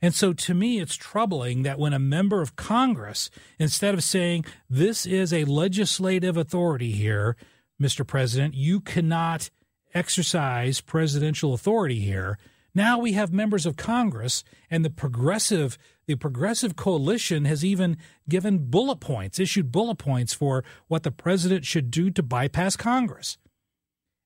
And 0.00 0.14
so 0.14 0.32
to 0.32 0.54
me, 0.54 0.78
it's 0.78 0.94
troubling 0.94 1.64
that 1.64 1.78
when 1.78 1.92
a 1.92 1.98
member 1.98 2.40
of 2.40 2.56
Congress, 2.56 3.30
instead 3.58 3.94
of 3.94 4.04
saying, 4.04 4.44
this 4.70 5.06
is 5.06 5.32
a 5.32 5.44
legislative 5.44 6.36
authority 6.36 6.92
here, 6.92 7.36
Mr. 7.80 8.06
President, 8.06 8.54
you 8.54 8.80
cannot 8.80 9.50
exercise 9.94 10.80
presidential 10.80 11.52
authority 11.52 12.00
here. 12.00 12.38
Now 12.74 12.98
we 12.98 13.12
have 13.12 13.32
members 13.32 13.66
of 13.66 13.76
Congress 13.76 14.44
and 14.70 14.84
the 14.84 14.90
progressive 14.90 15.78
the 16.06 16.14
progressive 16.16 16.74
coalition 16.74 17.44
has 17.44 17.62
even 17.62 17.98
given 18.26 18.70
bullet 18.70 18.98
points, 18.98 19.38
issued 19.38 19.70
bullet 19.70 19.96
points 19.96 20.32
for 20.32 20.64
what 20.86 21.02
the 21.02 21.10
president 21.10 21.66
should 21.66 21.90
do 21.90 22.08
to 22.10 22.22
bypass 22.22 22.76
Congress. 22.76 23.36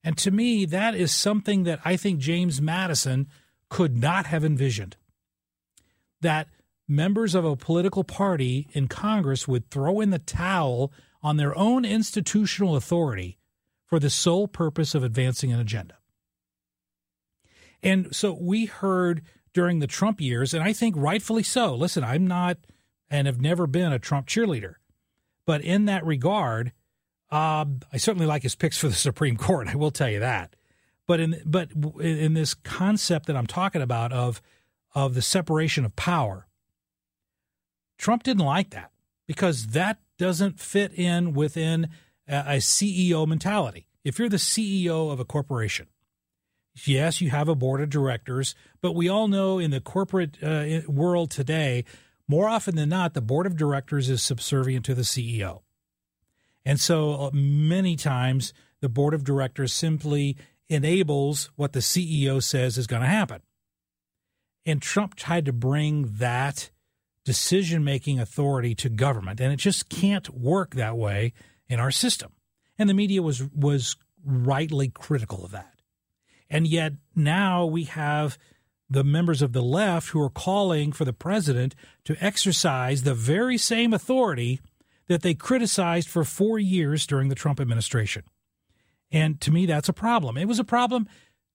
And 0.04 0.18
to 0.18 0.30
me, 0.30 0.64
that 0.66 0.94
is 0.94 1.12
something 1.12 1.62
that 1.64 1.80
I 1.84 1.96
think 1.96 2.18
James 2.18 2.60
Madison 2.60 3.28
could 3.68 3.96
not 3.96 4.26
have 4.26 4.44
envisioned. 4.44 4.96
That 6.20 6.48
members 6.88 7.34
of 7.34 7.44
a 7.44 7.56
political 7.56 8.04
party 8.04 8.68
in 8.72 8.88
Congress 8.88 9.46
would 9.46 9.70
throw 9.70 10.00
in 10.00 10.10
the 10.10 10.18
towel 10.18 10.92
on 11.22 11.36
their 11.36 11.56
own 11.56 11.84
institutional 11.84 12.76
authority 12.76 13.38
for 13.86 13.98
the 13.98 14.10
sole 14.10 14.48
purpose 14.48 14.94
of 14.94 15.04
advancing 15.04 15.52
an 15.52 15.60
agenda. 15.60 15.98
And 17.82 18.14
so 18.14 18.32
we 18.32 18.66
heard 18.66 19.22
during 19.52 19.78
the 19.78 19.86
Trump 19.86 20.20
years, 20.20 20.54
and 20.54 20.64
I 20.64 20.72
think 20.72 20.94
rightfully 20.96 21.42
so. 21.42 21.74
Listen, 21.74 22.04
I'm 22.04 22.26
not 22.26 22.58
and 23.10 23.26
have 23.26 23.40
never 23.40 23.66
been 23.66 23.92
a 23.92 23.98
Trump 23.98 24.26
cheerleader. 24.26 24.74
But 25.46 25.60
in 25.60 25.84
that 25.84 26.04
regard, 26.06 26.72
uh, 27.32 27.64
I 27.92 27.96
certainly 27.96 28.26
like 28.26 28.42
his 28.42 28.54
picks 28.54 28.78
for 28.78 28.88
the 28.88 28.94
Supreme 29.08 29.36
Court. 29.36 29.68
I 29.68 29.74
will 29.74 29.90
tell 29.90 30.10
you 30.10 30.20
that. 30.20 30.54
But 31.06 31.18
in 31.18 31.42
but 31.44 31.70
in 32.00 32.34
this 32.34 32.54
concept 32.54 33.26
that 33.26 33.36
I'm 33.36 33.46
talking 33.46 33.82
about 33.82 34.12
of 34.12 34.40
of 34.94 35.14
the 35.14 35.22
separation 35.22 35.84
of 35.84 35.96
power, 35.96 36.46
Trump 37.98 38.22
didn't 38.22 38.44
like 38.44 38.70
that 38.70 38.92
because 39.26 39.68
that 39.68 39.98
doesn't 40.18 40.60
fit 40.60 40.92
in 40.94 41.32
within 41.32 41.88
a, 42.28 42.36
a 42.36 42.56
CEO 42.58 43.26
mentality. 43.26 43.88
If 44.04 44.18
you're 44.18 44.28
the 44.28 44.36
CEO 44.36 45.12
of 45.12 45.18
a 45.18 45.24
corporation, 45.24 45.88
yes, 46.84 47.20
you 47.20 47.30
have 47.30 47.48
a 47.48 47.54
board 47.54 47.80
of 47.80 47.90
directors, 47.90 48.54
but 48.80 48.94
we 48.94 49.08
all 49.08 49.26
know 49.26 49.58
in 49.58 49.70
the 49.70 49.80
corporate 49.80 50.38
uh, 50.42 50.82
world 50.86 51.30
today, 51.30 51.84
more 52.28 52.48
often 52.48 52.76
than 52.76 52.88
not, 52.88 53.14
the 53.14 53.20
board 53.20 53.46
of 53.46 53.56
directors 53.56 54.08
is 54.08 54.22
subservient 54.22 54.84
to 54.84 54.94
the 54.94 55.02
CEO. 55.02 55.62
And 56.64 56.80
so 56.80 57.12
uh, 57.12 57.30
many 57.32 57.96
times 57.96 58.52
the 58.80 58.88
board 58.88 59.14
of 59.14 59.24
directors 59.24 59.72
simply 59.72 60.36
enables 60.68 61.50
what 61.56 61.72
the 61.72 61.80
CEO 61.80 62.42
says 62.42 62.78
is 62.78 62.86
going 62.86 63.02
to 63.02 63.08
happen. 63.08 63.42
And 64.64 64.80
Trump 64.80 65.16
tried 65.16 65.46
to 65.46 65.52
bring 65.52 66.14
that 66.18 66.70
decision 67.24 67.84
making 67.84 68.18
authority 68.18 68.74
to 68.76 68.88
government, 68.88 69.40
and 69.40 69.52
it 69.52 69.56
just 69.56 69.88
can't 69.88 70.28
work 70.30 70.74
that 70.74 70.96
way 70.96 71.32
in 71.68 71.80
our 71.80 71.90
system. 71.90 72.32
And 72.78 72.88
the 72.88 72.94
media 72.94 73.22
was 73.22 73.42
was 73.54 73.96
rightly 74.24 74.88
critical 74.88 75.44
of 75.44 75.50
that. 75.50 75.80
And 76.48 76.66
yet 76.66 76.94
now 77.14 77.64
we 77.64 77.84
have 77.84 78.38
the 78.88 79.04
members 79.04 79.40
of 79.40 79.52
the 79.52 79.62
left 79.62 80.10
who 80.10 80.20
are 80.20 80.30
calling 80.30 80.92
for 80.92 81.04
the 81.04 81.12
president 81.12 81.74
to 82.04 82.16
exercise 82.20 83.02
the 83.02 83.14
very 83.14 83.56
same 83.56 83.94
authority 83.94 84.60
that 85.12 85.22
they 85.22 85.34
criticized 85.34 86.08
for 86.08 86.24
four 86.24 86.58
years 86.58 87.06
during 87.06 87.28
the 87.28 87.34
Trump 87.34 87.60
administration. 87.60 88.24
And 89.10 89.40
to 89.42 89.50
me, 89.50 89.66
that's 89.66 89.88
a 89.88 89.92
problem. 89.92 90.38
It 90.38 90.48
was 90.48 90.58
a 90.58 90.64
problem 90.64 91.06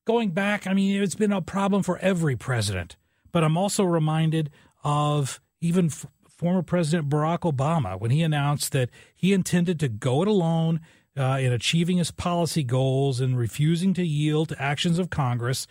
going 0.06 0.30
back. 0.30 0.68
I 0.68 0.74
mean, 0.74 1.02
it's 1.02 1.16
been 1.16 1.34
a 1.34 1.42
problem 1.42 1.82
for 1.82 1.98
every 1.98 2.36
president. 2.36 2.96
But 3.32 3.44
I'm 3.44 3.58
also 3.58 3.84
reminded 3.84 4.52
of 4.84 5.42
even 5.60 5.88
f- 5.88 6.06
former 6.30 6.62
President 6.62 7.10
Barack 7.10 7.40
Obama 7.52 8.00
when 8.00 8.12
he 8.12 8.22
announced 8.22 8.72
that 8.74 8.90
he 9.16 9.34
intended 9.34 9.80
to 9.80 9.90
go 9.90 10.22
it 10.22 10.28
alone 10.28 10.80
uh, 11.18 11.40
in 11.42 11.52
achieving 11.52 11.98
his 11.98 12.12
policy 12.12 12.64
goals 12.64 13.20
and 13.20 13.38
refusing 13.38 13.94
to 13.96 14.06
yield 14.06 14.50
to 14.50 14.62
actions 14.62 15.00
of 15.00 15.10
Congress. 15.10 15.66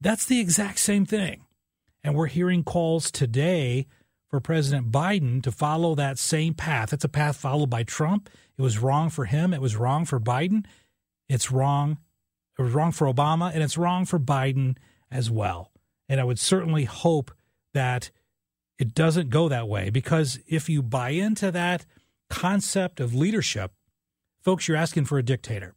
That's 0.00 0.24
the 0.24 0.40
exact 0.40 0.78
same 0.78 1.04
thing. 1.04 1.44
And 2.02 2.14
we're 2.14 2.26
hearing 2.28 2.64
calls 2.64 3.10
today 3.10 3.86
for 4.30 4.40
President 4.40 4.92
Biden 4.92 5.42
to 5.42 5.50
follow 5.50 5.94
that 5.96 6.18
same 6.18 6.54
path. 6.54 6.92
It's 6.92 7.04
a 7.04 7.08
path 7.08 7.36
followed 7.36 7.68
by 7.68 7.82
Trump. 7.82 8.30
It 8.56 8.62
was 8.62 8.78
wrong 8.78 9.10
for 9.10 9.24
him. 9.24 9.52
It 9.52 9.60
was 9.60 9.76
wrong 9.76 10.04
for 10.04 10.20
Biden. 10.20 10.64
It's 11.28 11.50
wrong. 11.50 11.98
It 12.58 12.62
was 12.62 12.72
wrong 12.72 12.92
for 12.92 13.12
Obama, 13.12 13.52
and 13.52 13.62
it's 13.62 13.76
wrong 13.76 14.04
for 14.04 14.20
Biden 14.20 14.76
as 15.10 15.30
well. 15.30 15.72
And 16.08 16.20
I 16.20 16.24
would 16.24 16.38
certainly 16.38 16.84
hope 16.84 17.32
that 17.74 18.10
it 18.78 18.94
doesn't 18.94 19.30
go 19.30 19.48
that 19.48 19.68
way 19.68 19.90
because 19.90 20.38
if 20.46 20.68
you 20.68 20.82
buy 20.82 21.10
into 21.10 21.50
that 21.50 21.84
concept 22.28 23.00
of 23.00 23.14
leadership, 23.14 23.72
folks, 24.40 24.68
you're 24.68 24.76
asking 24.76 25.04
for 25.04 25.18
a 25.18 25.22
dictator. 25.22 25.74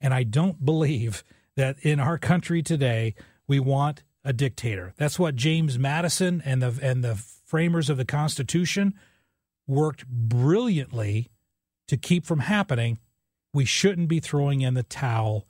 And 0.00 0.12
I 0.12 0.22
don't 0.22 0.64
believe 0.64 1.24
that 1.56 1.78
in 1.80 1.98
our 1.98 2.18
country 2.18 2.62
today 2.62 3.14
we 3.46 3.58
want 3.58 4.02
a 4.24 4.32
dictator. 4.32 4.94
That's 4.96 5.18
what 5.18 5.36
James 5.36 5.78
Madison 5.78 6.42
and 6.44 6.62
the 6.62 6.78
and 6.82 7.04
the 7.04 7.16
framers 7.44 7.90
of 7.90 7.96
the 7.96 8.04
Constitution 8.04 8.94
worked 9.66 10.06
brilliantly 10.06 11.30
to 11.88 11.96
keep 11.96 12.24
from 12.24 12.40
happening. 12.40 12.98
We 13.52 13.64
shouldn't 13.64 14.08
be 14.08 14.20
throwing 14.20 14.62
in 14.62 14.74
the 14.74 14.82
towel 14.82 15.46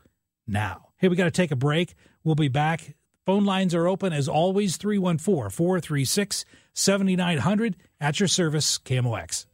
now. 0.46 0.88
Hey, 0.96 1.08
we 1.08 1.16
got 1.16 1.24
to 1.24 1.30
take 1.30 1.50
a 1.50 1.56
break. 1.56 1.94
We'll 2.22 2.34
be 2.34 2.48
back. 2.48 2.96
Phone 3.24 3.44
lines 3.44 3.74
are 3.74 3.88
open 3.88 4.12
as 4.12 4.28
always 4.28 4.76
314 4.76 5.50
436 5.50 6.44
7900 6.74 7.76
at 8.00 8.20
your 8.20 8.28
service, 8.28 8.78
KMOX. 8.78 9.46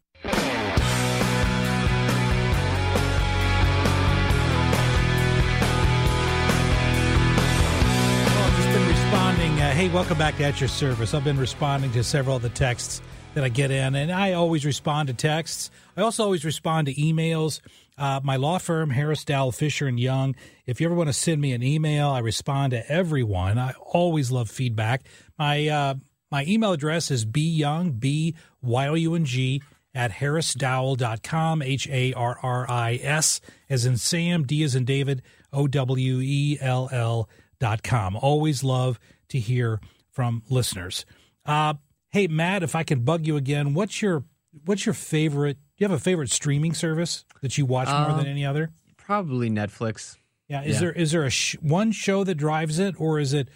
Hey, 9.81 9.89
welcome 9.89 10.19
back 10.19 10.37
to 10.37 10.45
At 10.45 10.61
Your 10.61 10.69
Service. 10.69 11.15
I've 11.15 11.25
been 11.25 11.39
responding 11.39 11.91
to 11.93 12.05
several 12.05 12.37
of 12.37 12.43
the 12.43 12.51
texts 12.51 13.01
that 13.33 13.45
I 13.45 13.49
get 13.49 13.71
in, 13.71 13.95
and 13.95 14.13
I 14.13 14.35
always 14.35 14.67
respond 14.67 15.07
to 15.09 15.15
texts. 15.15 15.71
I 15.97 16.03
also 16.03 16.23
always 16.23 16.45
respond 16.45 16.89
to 16.89 16.95
emails. 16.97 17.63
Uh, 17.97 18.21
my 18.23 18.37
law 18.37 18.59
firm, 18.59 18.91
Harris 18.91 19.25
Dowell 19.25 19.53
Fisher 19.53 19.87
and 19.87 19.99
Young. 19.99 20.37
If 20.67 20.83
you 20.83 20.87
ever 20.87 20.95
want 20.95 21.09
to 21.09 21.15
send 21.15 21.41
me 21.41 21.53
an 21.53 21.63
email, 21.63 22.11
I 22.11 22.19
respond 22.19 22.73
to 22.73 22.87
everyone. 22.93 23.59
I 23.59 23.73
always 23.81 24.31
love 24.31 24.51
feedback. 24.51 25.07
My 25.39 25.67
uh, 25.69 25.95
my 26.31 26.45
email 26.45 26.73
address 26.73 27.11
is 27.11 27.25
byoung 27.25 27.99
b 27.99 28.35
y 28.61 28.87
o 28.87 28.93
u 28.93 29.15
n 29.15 29.25
g 29.25 29.63
at 29.95 30.11
harrisdowell.com, 30.11 31.63
H 31.63 31.89
A 31.89 32.13
R 32.13 32.39
R 32.43 32.71
I 32.71 33.01
S, 33.03 33.41
as 33.71 33.87
in 33.87 33.97
Sam, 33.97 34.45
D 34.45 34.63
as 34.63 34.75
in 34.75 34.85
David, 34.85 35.23
O 35.55 35.67
W 35.67 36.21
E 36.21 36.59
L 36.61 36.91
L 36.93 37.31
dot 37.61 37.83
com. 37.83 38.17
Always 38.17 38.65
love 38.65 38.99
to 39.29 39.39
hear 39.39 39.81
from 40.11 40.43
listeners. 40.49 41.05
Uh, 41.47 41.75
hey, 42.11 42.27
Matt, 42.27 42.63
if 42.63 42.75
I 42.75 42.83
can 42.83 43.01
bug 43.01 43.27
you 43.27 43.37
again, 43.37 43.75
what's 43.75 44.03
your 44.03 44.25
what's 44.65 44.85
your 44.85 44.95
favorite? 44.95 45.57
Do 45.57 45.85
you 45.85 45.89
have 45.89 45.97
a 45.97 46.03
favorite 46.03 46.31
streaming 46.31 46.75
service 46.75 47.25
that 47.43 47.57
you 47.57 47.67
watch 47.67 47.89
more 47.89 48.17
than 48.17 48.27
um, 48.27 48.27
any 48.27 48.45
other? 48.45 48.71
Probably 48.97 49.49
Netflix. 49.49 50.17
Yeah. 50.49 50.63
Is 50.63 50.75
yeah. 50.75 50.81
there 50.81 50.93
is 50.93 51.13
there 51.13 51.25
a 51.25 51.31
sh- 51.31 51.57
one 51.61 51.93
show 51.93 52.25
that 52.25 52.35
drives 52.35 52.79
it, 52.79 53.01
or 53.01 53.21
is 53.21 53.33
it 53.33 53.49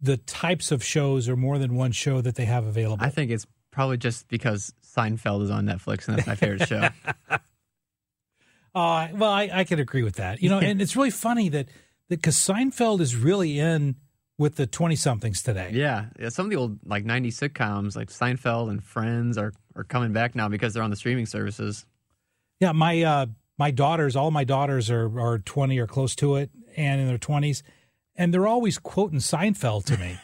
the 0.00 0.16
types 0.16 0.72
of 0.72 0.82
shows 0.82 1.28
or 1.28 1.36
more 1.36 1.58
than 1.58 1.74
one 1.74 1.92
show 1.92 2.20
that 2.20 2.34
they 2.34 2.46
have 2.46 2.66
available? 2.66 3.04
I 3.04 3.10
think 3.10 3.30
it's 3.30 3.46
probably 3.70 3.98
just 3.98 4.28
because 4.28 4.72
Seinfeld 4.84 5.42
is 5.42 5.50
on 5.50 5.66
Netflix 5.66 6.08
and 6.08 6.16
that's 6.16 6.26
my 6.26 6.34
favorite 6.34 6.66
show. 6.68 6.88
Uh, 8.72 9.08
well, 9.14 9.30
I, 9.30 9.50
I 9.52 9.64
can 9.64 9.80
agree 9.80 10.04
with 10.04 10.14
that. 10.16 10.40
You 10.42 10.48
know, 10.48 10.60
and 10.60 10.80
it's 10.80 10.94
really 10.94 11.10
funny 11.10 11.48
that 11.48 11.68
because 12.10 12.36
Seinfeld 12.36 13.00
is 13.00 13.16
really 13.16 13.58
in 13.58 13.96
with 14.36 14.56
the 14.56 14.66
20 14.66 14.96
somethings 14.96 15.42
today. 15.42 15.70
Yeah. 15.72 16.06
yeah. 16.18 16.28
Some 16.28 16.46
of 16.46 16.50
the 16.50 16.56
old 16.56 16.78
like 16.84 17.04
90 17.04 17.30
sitcoms 17.30 17.96
like 17.96 18.08
Seinfeld 18.08 18.70
and 18.70 18.82
Friends 18.82 19.38
are, 19.38 19.52
are 19.76 19.84
coming 19.84 20.12
back 20.12 20.34
now 20.34 20.48
because 20.48 20.74
they're 20.74 20.82
on 20.82 20.90
the 20.90 20.96
streaming 20.96 21.26
services. 21.26 21.86
Yeah. 22.58 22.72
My, 22.72 23.02
uh, 23.02 23.26
my 23.58 23.70
daughters, 23.70 24.16
all 24.16 24.30
my 24.30 24.44
daughters 24.44 24.90
are, 24.90 25.20
are 25.20 25.38
20 25.38 25.78
or 25.78 25.86
close 25.86 26.14
to 26.16 26.36
it 26.36 26.50
and 26.76 27.00
in 27.00 27.06
their 27.06 27.18
20s. 27.18 27.62
And 28.16 28.34
they're 28.34 28.46
always 28.46 28.78
quoting 28.78 29.20
Seinfeld 29.20 29.84
to 29.84 29.96
me 29.98 30.18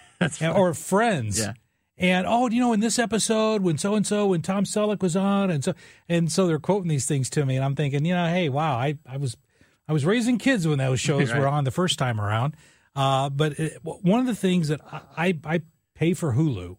or 0.55 0.75
Friends. 0.75 1.39
Yeah. 1.39 1.53
And 1.99 2.27
oh, 2.27 2.49
you 2.51 2.61
know, 2.61 2.73
in 2.75 2.81
this 2.81 2.99
episode 2.99 3.63
when 3.63 3.79
so 3.79 3.95
and 3.95 4.07
so 4.07 4.27
when 4.27 4.43
Tom 4.43 4.65
Selleck 4.65 5.01
was 5.01 5.17
on, 5.17 5.51
and 5.51 5.65
so 5.65 5.73
and 6.11 6.31
so 6.31 6.47
they're 6.47 6.59
quoting 6.59 6.89
these 6.89 7.07
things 7.07 7.31
to 7.31 7.47
me, 7.47 7.57
and 7.57 7.65
I'm 7.65 7.75
thinking, 7.75 8.05
you 8.05 8.13
know, 8.13 8.27
hey, 8.27 8.51
wow, 8.51 8.77
I 8.77 8.99
I 9.07 9.17
was 9.17 9.39
I 9.89 9.93
was 9.93 10.05
raising 10.05 10.39
kids 10.39 10.67
when 10.67 10.79
those 10.79 11.01
shows 11.09 11.31
right. 11.33 11.41
were 11.41 11.49
on 11.49 11.65
the 11.65 11.71
first 11.71 11.99
time 11.99 12.21
around, 12.21 12.55
uh, 12.95 13.31
but 13.31 13.59
it, 13.59 13.79
one 13.83 14.21
of 14.21 14.27
the 14.27 14.35
things 14.35 14.69
that 14.69 14.81
I, 15.17 15.39
I 15.45 15.63
pay 15.95 16.15
for 16.15 16.35
Hulu, 16.35 16.77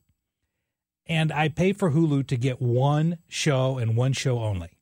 and 1.08 1.32
I 1.32 1.50
pay 1.50 1.74
for 1.74 1.92
Hulu 1.92 2.28
to 2.28 2.38
get 2.38 2.62
one 2.62 3.18
show 3.28 3.78
and 3.78 3.96
one 3.96 4.14
show 4.14 4.40
only, 4.40 4.78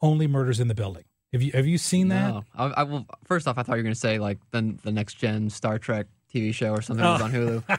only 0.00 0.26
Murders 0.26 0.60
in 0.60 0.68
the 0.68 0.74
Building. 0.74 1.04
Have 1.32 1.42
you 1.42 1.50
have 1.52 1.66
you 1.66 1.78
seen 1.78 2.08
that? 2.08 2.28
No. 2.28 2.44
I, 2.54 2.64
I 2.66 2.82
will. 2.84 3.06
First 3.24 3.48
off, 3.48 3.58
I 3.58 3.64
thought 3.64 3.72
you 3.72 3.78
were 3.78 3.82
going 3.82 3.94
to 3.94 4.00
say 4.00 4.20
like 4.20 4.38
the 4.52 4.76
the 4.84 4.92
next 4.92 5.14
gen 5.14 5.50
Star 5.50 5.80
Trek 5.80 6.06
TV 6.32 6.54
show 6.54 6.70
or 6.70 6.80
something 6.80 7.04
oh. 7.04 7.14
was 7.14 7.22
on 7.22 7.32
Hulu. 7.32 7.78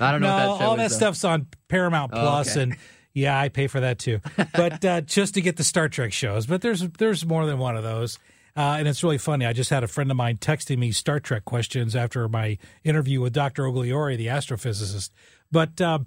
I 0.00 0.12
don't 0.12 0.20
know. 0.20 0.26
no, 0.36 0.36
that 0.36 0.64
all 0.64 0.76
that 0.76 0.90
though. 0.90 0.96
stuff's 0.96 1.22
on 1.22 1.46
Paramount 1.68 2.12
oh, 2.12 2.20
Plus, 2.20 2.52
okay. 2.52 2.62
and 2.62 2.76
yeah, 3.14 3.40
I 3.40 3.48
pay 3.48 3.68
for 3.68 3.78
that 3.80 4.00
too. 4.00 4.20
But 4.52 4.84
uh, 4.84 5.00
just 5.02 5.34
to 5.34 5.40
get 5.40 5.56
the 5.56 5.62
Star 5.62 5.88
Trek 5.88 6.12
shows, 6.12 6.46
but 6.46 6.62
there's 6.62 6.88
there's 6.98 7.24
more 7.24 7.46
than 7.46 7.58
one 7.58 7.76
of 7.76 7.84
those. 7.84 8.18
Uh, 8.56 8.76
and 8.78 8.88
it's 8.88 9.02
really 9.02 9.18
funny. 9.18 9.44
I 9.44 9.52
just 9.52 9.68
had 9.68 9.84
a 9.84 9.88
friend 9.88 10.10
of 10.10 10.16
mine 10.16 10.38
texting 10.38 10.78
me 10.78 10.90
Star 10.90 11.20
Trek 11.20 11.44
questions 11.44 11.94
after 11.94 12.26
my 12.28 12.56
interview 12.84 13.20
with 13.20 13.34
Dr. 13.34 13.64
Ogliori, 13.64 14.16
the 14.16 14.28
astrophysicist. 14.28 15.10
But 15.52 15.78
uh, 15.80 15.98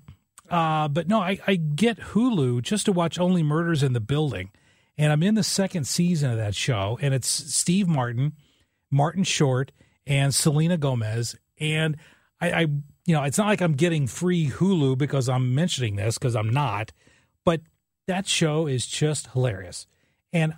uh, 0.50 0.88
but 0.88 1.08
no, 1.08 1.20
I, 1.20 1.40
I 1.46 1.56
get 1.56 2.00
Hulu 2.00 2.64
just 2.64 2.86
to 2.86 2.92
watch 2.92 3.20
Only 3.20 3.44
Murders 3.44 3.84
in 3.84 3.94
the 3.94 4.00
Building, 4.00 4.50
and 4.98 5.12
I'm 5.12 5.22
in 5.22 5.36
the 5.36 5.44
second 5.44 5.86
season 5.86 6.32
of 6.32 6.38
that 6.38 6.56
show, 6.56 6.98
and 7.02 7.14
it's 7.14 7.28
Steve 7.28 7.88
Martin, 7.88 8.34
Martin 8.90 9.24
Short, 9.24 9.72
and 10.08 10.34
Selena 10.34 10.78
Gomez, 10.78 11.36
and 11.60 11.98
I, 12.42 12.52
I 12.52 12.60
you 12.62 13.14
know, 13.16 13.24
it's 13.24 13.38
not 13.38 13.48
like 13.48 13.62
I'm 13.62 13.74
getting 13.74 14.08
free 14.08 14.50
Hulu 14.50 14.98
because 14.98 15.30
I'm 15.30 15.54
mentioning 15.54 15.98
this 15.98 16.18
because 16.18 16.36
I'm 16.36 16.50
not, 16.50 16.92
but 17.46 17.62
that 18.08 18.28
show 18.28 18.66
is 18.66 18.88
just 18.88 19.28
hilarious. 19.34 19.86
And 20.34 20.56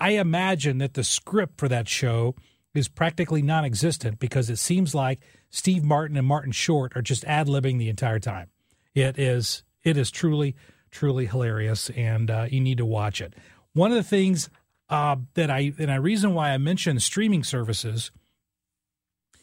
I 0.00 0.10
imagine 0.10 0.78
that 0.78 0.94
the 0.94 1.04
script 1.04 1.58
for 1.58 1.68
that 1.68 1.88
show 1.88 2.34
is 2.74 2.88
practically 2.88 3.42
non 3.42 3.64
existent 3.64 4.18
because 4.18 4.48
it 4.50 4.56
seems 4.56 4.94
like 4.94 5.20
Steve 5.50 5.84
Martin 5.84 6.16
and 6.16 6.26
Martin 6.26 6.52
Short 6.52 6.96
are 6.96 7.02
just 7.02 7.24
ad 7.24 7.46
libbing 7.46 7.78
the 7.78 7.88
entire 7.88 8.18
time. 8.18 8.48
It 8.94 9.18
is 9.18 9.62
it 9.82 9.96
is 9.96 10.10
truly, 10.10 10.56
truly 10.90 11.26
hilarious, 11.26 11.90
and 11.90 12.30
uh, 12.30 12.46
you 12.50 12.60
need 12.60 12.78
to 12.78 12.86
watch 12.86 13.20
it. 13.20 13.34
One 13.72 13.90
of 13.90 13.96
the 13.96 14.02
things 14.02 14.48
uh, 14.88 15.16
that 15.34 15.50
I 15.50 15.72
and 15.78 15.90
a 15.90 16.00
reason 16.00 16.34
why 16.34 16.50
I 16.50 16.58
mentioned 16.58 17.02
streaming 17.02 17.44
services 17.44 18.10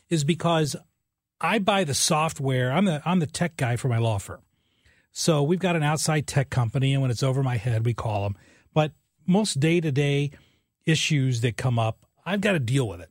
is 0.09 0.23
because 0.23 0.75
I 1.41 1.59
buy 1.59 1.83
the 1.83 1.93
software. 1.93 2.71
I'm 2.71 2.85
the 2.85 3.01
I'm 3.05 3.19
the 3.19 3.27
tech 3.27 3.57
guy 3.57 3.75
for 3.75 3.87
my 3.87 3.97
law 3.97 4.17
firm. 4.17 4.41
So 5.11 5.43
we've 5.43 5.59
got 5.59 5.75
an 5.75 5.83
outside 5.83 6.27
tech 6.27 6.49
company, 6.49 6.93
and 6.93 7.01
when 7.01 7.11
it's 7.11 7.23
over 7.23 7.41
my 7.41 7.57
head, 7.57 7.85
we 7.85 7.93
call 7.93 8.23
them. 8.23 8.35
But 8.73 8.91
most 9.25 9.59
day 9.59 9.79
to 9.79 9.91
day 9.91 10.31
issues 10.85 11.41
that 11.41 11.57
come 11.57 11.79
up, 11.79 12.05
I've 12.25 12.41
got 12.41 12.53
to 12.53 12.59
deal 12.59 12.87
with 12.87 13.01
it. 13.01 13.09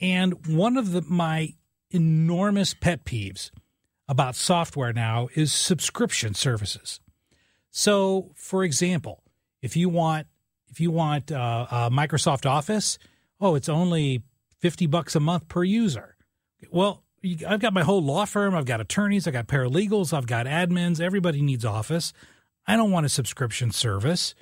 And 0.00 0.46
one 0.46 0.76
of 0.76 0.92
the 0.92 1.02
my 1.02 1.54
enormous 1.90 2.74
pet 2.74 3.04
peeves 3.04 3.50
about 4.08 4.34
software 4.34 4.92
now 4.92 5.28
is 5.34 5.52
subscription 5.52 6.34
services. 6.34 7.00
So, 7.70 8.32
for 8.34 8.64
example, 8.64 9.22
if 9.62 9.76
you 9.76 9.88
want 9.88 10.26
if 10.68 10.80
you 10.80 10.90
want 10.90 11.30
uh, 11.30 11.66
uh, 11.70 11.90
Microsoft 11.90 12.46
Office, 12.46 12.98
oh, 13.40 13.54
it's 13.54 13.68
only 13.68 14.22
fifty 14.58 14.86
bucks 14.86 15.14
a 15.14 15.20
month 15.20 15.48
per 15.48 15.64
user. 15.64 16.16
Well, 16.70 17.04
I've 17.46 17.60
got 17.60 17.72
my 17.72 17.82
whole 17.82 18.02
law 18.02 18.26
firm. 18.26 18.54
I've 18.54 18.66
got 18.66 18.80
attorneys. 18.80 19.26
I've 19.26 19.32
got 19.32 19.46
paralegals. 19.46 20.12
I've 20.12 20.26
got 20.26 20.46
admins. 20.46 21.00
Everybody 21.00 21.40
needs 21.40 21.64
Office. 21.64 22.12
I 22.66 22.76
don't 22.76 22.90
want 22.90 23.06
a 23.06 23.08
subscription 23.08 23.70
service. 23.70 24.34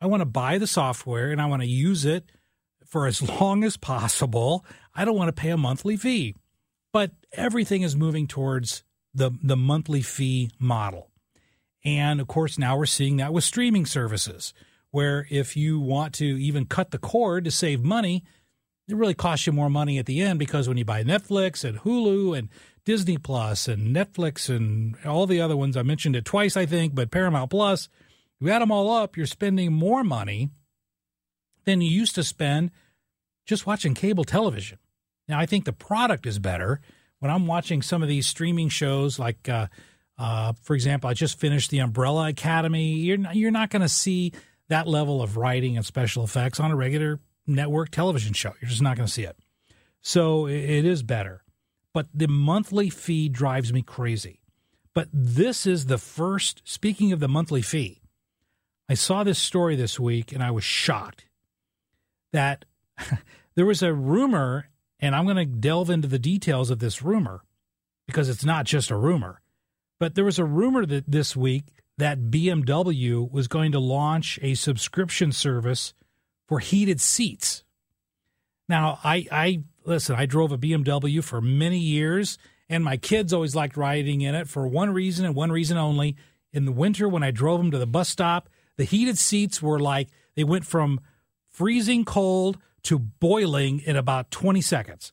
I 0.00 0.06
want 0.06 0.20
to 0.20 0.26
buy 0.26 0.58
the 0.58 0.66
software 0.66 1.30
and 1.30 1.40
I 1.40 1.46
want 1.46 1.62
to 1.62 1.68
use 1.68 2.04
it 2.04 2.30
for 2.86 3.06
as 3.06 3.22
long 3.40 3.64
as 3.64 3.76
possible. 3.76 4.64
I 4.94 5.04
don't 5.04 5.16
want 5.16 5.28
to 5.28 5.40
pay 5.40 5.50
a 5.50 5.56
monthly 5.56 5.96
fee. 5.96 6.34
But 6.92 7.12
everything 7.32 7.82
is 7.82 7.94
moving 7.94 8.26
towards 8.26 8.82
the, 9.14 9.30
the 9.42 9.56
monthly 9.56 10.02
fee 10.02 10.50
model. 10.58 11.10
And 11.84 12.20
of 12.20 12.26
course, 12.26 12.58
now 12.58 12.76
we're 12.76 12.86
seeing 12.86 13.16
that 13.18 13.32
with 13.32 13.44
streaming 13.44 13.86
services, 13.86 14.52
where 14.90 15.26
if 15.30 15.56
you 15.56 15.78
want 15.78 16.14
to 16.14 16.24
even 16.24 16.66
cut 16.66 16.90
the 16.90 16.98
cord 16.98 17.44
to 17.44 17.50
save 17.50 17.82
money, 17.82 18.24
it 18.88 18.96
really 18.96 19.14
costs 19.14 19.46
you 19.46 19.52
more 19.52 19.70
money 19.70 19.98
at 19.98 20.06
the 20.06 20.20
end 20.20 20.38
because 20.38 20.66
when 20.66 20.76
you 20.76 20.84
buy 20.84 21.04
Netflix 21.04 21.64
and 21.64 21.78
Hulu 21.80 22.36
and 22.36 22.48
Disney 22.84 23.18
Plus 23.18 23.68
and 23.68 23.94
Netflix 23.94 24.54
and 24.54 24.96
all 25.06 25.26
the 25.26 25.40
other 25.40 25.56
ones, 25.56 25.76
I 25.76 25.82
mentioned 25.82 26.16
it 26.16 26.24
twice, 26.24 26.56
I 26.56 26.66
think, 26.66 26.94
but 26.94 27.10
Paramount 27.10 27.50
Plus, 27.50 27.88
you 28.40 28.50
add 28.50 28.62
them 28.62 28.70
all 28.70 28.90
up, 28.90 29.16
you're 29.16 29.26
spending 29.26 29.72
more 29.72 30.02
money 30.02 30.50
than 31.64 31.80
you 31.80 31.90
used 31.90 32.14
to 32.14 32.24
spend 32.24 32.70
just 33.46 33.66
watching 33.66 33.94
cable 33.94 34.24
television. 34.24 34.78
Now, 35.28 35.38
I 35.38 35.46
think 35.46 35.64
the 35.64 35.72
product 35.72 36.26
is 36.26 36.38
better. 36.38 36.80
When 37.18 37.30
I'm 37.30 37.46
watching 37.46 37.82
some 37.82 38.02
of 38.02 38.08
these 38.08 38.26
streaming 38.26 38.68
shows, 38.68 39.18
like, 39.18 39.48
uh, 39.48 39.66
uh, 40.18 40.54
for 40.62 40.74
example, 40.74 41.10
I 41.10 41.14
just 41.14 41.38
finished 41.38 41.70
The 41.70 41.78
Umbrella 41.78 42.28
Academy, 42.28 42.92
you're 42.94 43.18
not, 43.18 43.36
you're 43.36 43.50
not 43.50 43.70
going 43.70 43.82
to 43.82 43.88
see 43.88 44.32
that 44.68 44.86
level 44.86 45.22
of 45.22 45.36
writing 45.36 45.76
and 45.76 45.84
special 45.84 46.24
effects 46.24 46.60
on 46.60 46.70
a 46.70 46.76
regular 46.76 47.20
network 47.46 47.90
television 47.90 48.32
show. 48.32 48.54
You're 48.60 48.70
just 48.70 48.82
not 48.82 48.96
going 48.96 49.06
to 49.06 49.12
see 49.12 49.24
it. 49.24 49.36
So 50.00 50.46
it 50.46 50.84
is 50.84 51.02
better. 51.02 51.42
But 51.92 52.06
the 52.14 52.28
monthly 52.28 52.88
fee 52.88 53.28
drives 53.28 53.72
me 53.72 53.82
crazy. 53.82 54.40
But 54.94 55.08
this 55.12 55.66
is 55.66 55.86
the 55.86 55.98
first, 55.98 56.62
speaking 56.64 57.12
of 57.12 57.20
the 57.20 57.28
monthly 57.28 57.62
fee, 57.62 57.99
I 58.90 58.94
saw 58.94 59.22
this 59.22 59.38
story 59.38 59.76
this 59.76 60.00
week 60.00 60.32
and 60.32 60.42
I 60.42 60.50
was 60.50 60.64
shocked 60.64 61.26
that 62.32 62.64
there 63.54 63.64
was 63.64 63.84
a 63.84 63.94
rumor, 63.94 64.68
and 64.98 65.14
I'm 65.14 65.26
going 65.26 65.36
to 65.36 65.44
delve 65.44 65.90
into 65.90 66.08
the 66.08 66.18
details 66.18 66.70
of 66.70 66.80
this 66.80 67.00
rumor 67.00 67.44
because 68.08 68.28
it's 68.28 68.44
not 68.44 68.66
just 68.66 68.90
a 68.90 68.96
rumor. 68.96 69.42
But 70.00 70.16
there 70.16 70.24
was 70.24 70.40
a 70.40 70.44
rumor 70.44 70.84
that 70.86 71.04
this 71.06 71.36
week 71.36 71.66
that 71.98 72.30
BMW 72.30 73.30
was 73.30 73.46
going 73.46 73.70
to 73.72 73.78
launch 73.78 74.40
a 74.42 74.54
subscription 74.54 75.30
service 75.30 75.94
for 76.48 76.58
heated 76.58 77.00
seats. 77.00 77.62
Now, 78.68 78.98
I, 79.04 79.24
I 79.30 79.62
listen, 79.84 80.16
I 80.16 80.26
drove 80.26 80.50
a 80.50 80.58
BMW 80.58 81.22
for 81.22 81.40
many 81.40 81.78
years, 81.78 82.38
and 82.68 82.82
my 82.82 82.96
kids 82.96 83.32
always 83.32 83.54
liked 83.54 83.76
riding 83.76 84.20
in 84.20 84.34
it 84.34 84.48
for 84.48 84.66
one 84.66 84.90
reason 84.90 85.26
and 85.26 85.36
one 85.36 85.52
reason 85.52 85.78
only. 85.78 86.16
In 86.52 86.64
the 86.64 86.72
winter, 86.72 87.08
when 87.08 87.22
I 87.22 87.30
drove 87.30 87.60
them 87.60 87.70
to 87.70 87.78
the 87.78 87.86
bus 87.86 88.08
stop, 88.08 88.48
the 88.80 88.86
heated 88.86 89.18
seats 89.18 89.60
were 89.60 89.78
like 89.78 90.08
they 90.36 90.42
went 90.42 90.64
from 90.64 91.00
freezing 91.50 92.02
cold 92.02 92.56
to 92.82 92.98
boiling 92.98 93.80
in 93.80 93.94
about 93.94 94.30
20 94.30 94.62
seconds. 94.62 95.12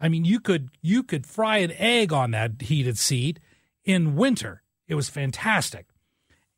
I 0.00 0.08
mean, 0.08 0.24
you 0.24 0.40
could 0.40 0.70
you 0.80 1.02
could 1.02 1.26
fry 1.26 1.58
an 1.58 1.72
egg 1.72 2.14
on 2.14 2.30
that 2.30 2.62
heated 2.62 2.96
seat 2.96 3.40
in 3.84 4.16
winter. 4.16 4.62
It 4.86 4.94
was 4.94 5.10
fantastic, 5.10 5.84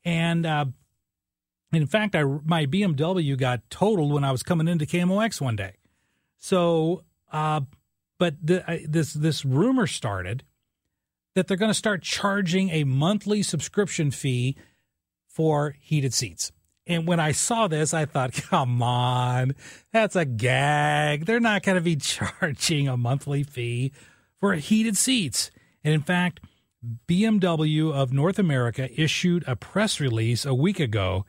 and 0.05 0.47
uh, 0.47 0.67
in 1.73 1.89
fact, 1.89 2.15
I 2.15 2.23
my 2.23 2.65
BMW 2.65 3.37
got 3.37 3.69
totaled 3.69 4.13
when 4.13 4.23
I 4.23 4.31
was 4.31 4.45
coming 4.45 4.69
into 4.69 4.87
KMOX 4.87 5.41
one 5.41 5.57
day. 5.57 5.73
So, 6.39 7.03
uh, 7.33 7.63
but 8.21 8.37
the, 8.41 8.87
this 8.89 9.15
this 9.15 9.45
rumor 9.45 9.89
started 9.89 10.45
that 11.35 11.49
they're 11.49 11.57
going 11.57 11.71
to 11.71 11.75
start 11.75 12.03
charging 12.03 12.71
a 12.71 12.85
monthly 12.85 13.43
subscription 13.43 14.13
fee 14.13 14.57
for 15.41 15.75
heated 15.81 16.13
seats. 16.13 16.53
And 16.87 17.07
when 17.07 17.19
I 17.19 17.33
saw 17.33 17.67
this, 17.67 17.95
I 17.95 18.05
thought, 18.05 18.33
come 18.51 18.83
on, 18.83 19.55
that's 19.91 20.15
a 20.15 20.27
gag. 20.27 21.25
They're 21.25 21.41
not 21.41 21.63
going 21.63 21.77
to 21.77 21.81
be 21.81 21.97
charging 21.97 22.89
a 22.89 22.99
monthly 22.99 23.43
fee 23.43 23.93
for 24.39 24.53
heated 24.53 24.99
seats. 24.99 25.51
And 25.83 25.95
in 25.95 26.03
fact, 26.03 26.41
BMW 27.09 27.91
of 27.91 28.13
North 28.13 28.39
America 28.39 28.91
issued 29.01 29.43
a 29.47 29.57
press 29.57 29.99
release 29.99 30.45
a 30.45 30.53
week 30.53 30.79
ago 30.79 31.25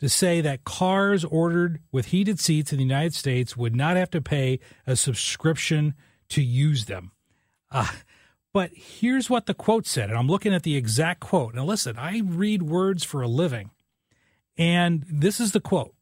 to 0.00 0.08
say 0.08 0.40
that 0.40 0.64
cars 0.64 1.24
ordered 1.24 1.78
with 1.92 2.06
heated 2.06 2.40
seats 2.40 2.72
in 2.72 2.78
the 2.78 2.84
United 2.84 3.14
States 3.14 3.56
would 3.56 3.76
not 3.76 3.96
have 3.96 4.10
to 4.10 4.20
pay 4.20 4.58
a 4.88 4.96
subscription 4.96 5.94
to 6.30 6.42
use 6.42 6.86
them. 6.86 7.12
Uh, 7.70 7.86
but 8.56 8.70
here's 8.72 9.28
what 9.28 9.44
the 9.44 9.52
quote 9.52 9.86
said, 9.86 10.08
and 10.08 10.18
I'm 10.18 10.28
looking 10.28 10.54
at 10.54 10.62
the 10.62 10.76
exact 10.76 11.20
quote. 11.20 11.54
Now, 11.54 11.66
listen, 11.66 11.98
I 11.98 12.22
read 12.24 12.62
words 12.62 13.04
for 13.04 13.20
a 13.20 13.28
living, 13.28 13.70
and 14.56 15.04
this 15.10 15.40
is 15.40 15.52
the 15.52 15.60
quote 15.60 15.94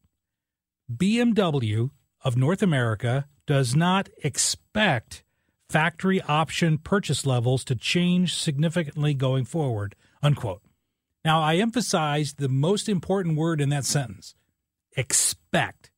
BMW 0.89 1.89
of 2.23 2.37
North 2.37 2.63
America 2.63 3.27
does 3.45 3.75
not 3.75 4.07
expect 4.23 5.25
factory 5.69 6.21
option 6.21 6.77
purchase 6.77 7.25
levels 7.25 7.65
to 7.65 7.75
change 7.75 8.33
significantly 8.33 9.13
going 9.13 9.43
forward, 9.43 9.93
unquote. 10.23 10.61
Now, 11.25 11.41
I 11.41 11.55
emphasize 11.55 12.35
the 12.35 12.47
most 12.47 12.87
important 12.87 13.35
word 13.35 13.59
in 13.59 13.67
that 13.67 13.83
sentence 13.83 14.33
expect. 14.95 15.91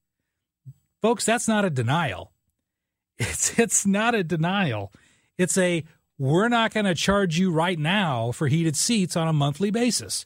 Folks, 1.04 1.24
that's 1.24 1.48
not 1.48 1.65
a 1.65 1.70
denial. 1.70 2.32
It's, 3.20 3.60
it's 3.60 3.86
not 3.86 4.15
a 4.15 4.24
denial. 4.24 4.91
It's 5.38 5.58
a 5.58 5.84
we're 6.17 6.49
not 6.49 6.73
going 6.73 6.86
to 6.86 6.95
charge 6.95 7.38
you 7.38 7.51
right 7.51 7.77
now 7.77 8.32
for 8.32 8.47
heated 8.47 8.75
seats 8.75 9.15
on 9.15 9.27
a 9.27 9.34
monthly 9.34 9.71
basis. 9.71 10.25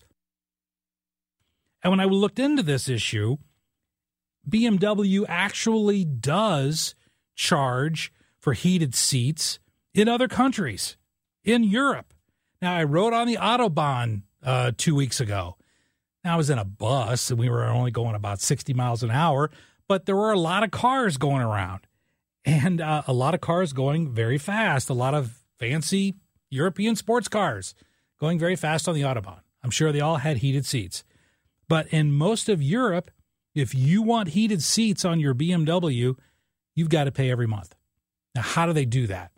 And 1.83 1.91
when 1.91 1.99
I 1.99 2.05
looked 2.05 2.39
into 2.39 2.63
this 2.63 2.87
issue, 2.87 3.37
BMW 4.49 5.25
actually 5.27 6.05
does 6.05 6.95
charge 7.35 8.11
for 8.39 8.53
heated 8.53 8.95
seats 8.95 9.59
in 9.93 10.07
other 10.07 10.27
countries, 10.27 10.97
in 11.43 11.63
Europe. 11.63 12.13
Now, 12.61 12.75
I 12.75 12.83
rode 12.83 13.13
on 13.13 13.27
the 13.27 13.37
Autobahn 13.37 14.21
uh, 14.43 14.71
two 14.77 14.95
weeks 14.95 15.19
ago. 15.19 15.57
Now, 16.23 16.35
I 16.35 16.37
was 16.37 16.49
in 16.49 16.59
a 16.59 16.65
bus 16.65 17.29
and 17.31 17.39
we 17.39 17.49
were 17.49 17.65
only 17.65 17.91
going 17.91 18.15
about 18.15 18.39
60 18.39 18.73
miles 18.73 19.03
an 19.03 19.11
hour, 19.11 19.49
but 19.87 20.05
there 20.05 20.15
were 20.15 20.31
a 20.31 20.39
lot 20.39 20.63
of 20.63 20.71
cars 20.71 21.17
going 21.17 21.41
around 21.41 21.81
and 22.45 22.79
uh, 22.79 23.03
a 23.07 23.13
lot 23.13 23.33
of 23.33 23.41
cars 23.41 23.73
going 23.73 24.11
very 24.11 24.37
fast, 24.37 24.89
a 24.89 24.93
lot 24.93 25.13
of 25.13 25.40
fancy 25.61 26.15
European 26.49 26.95
sports 26.95 27.27
cars 27.27 27.75
going 28.19 28.39
very 28.39 28.55
fast 28.55 28.89
on 28.89 28.95
the 28.95 29.03
Autobahn. 29.03 29.41
I'm 29.63 29.69
sure 29.69 29.91
they 29.91 30.01
all 30.01 30.17
had 30.17 30.37
heated 30.37 30.65
seats. 30.65 31.03
But 31.69 31.87
in 31.87 32.11
most 32.11 32.49
of 32.49 32.63
Europe, 32.63 33.11
if 33.53 33.75
you 33.75 34.01
want 34.01 34.29
heated 34.29 34.63
seats 34.63 35.05
on 35.05 35.19
your 35.19 35.35
BMW, 35.35 36.17
you've 36.75 36.89
got 36.89 37.03
to 37.03 37.11
pay 37.11 37.29
every 37.29 37.47
month. 37.47 37.75
Now, 38.33 38.41
how 38.41 38.65
do 38.65 38.73
they 38.73 38.85
do 38.85 39.05
that? 39.07 39.31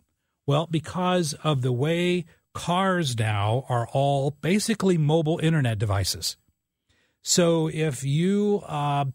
Well, 0.46 0.66
because 0.66 1.34
of 1.44 1.60
the 1.60 1.72
way 1.72 2.24
cars 2.54 3.18
now 3.18 3.66
are 3.68 3.86
all 3.92 4.30
basically 4.30 4.96
mobile 4.96 5.38
internet 5.42 5.78
devices. 5.78 6.36
So 7.22 7.68
if 7.68 8.02
you 8.02 8.62
uh, 8.66 9.06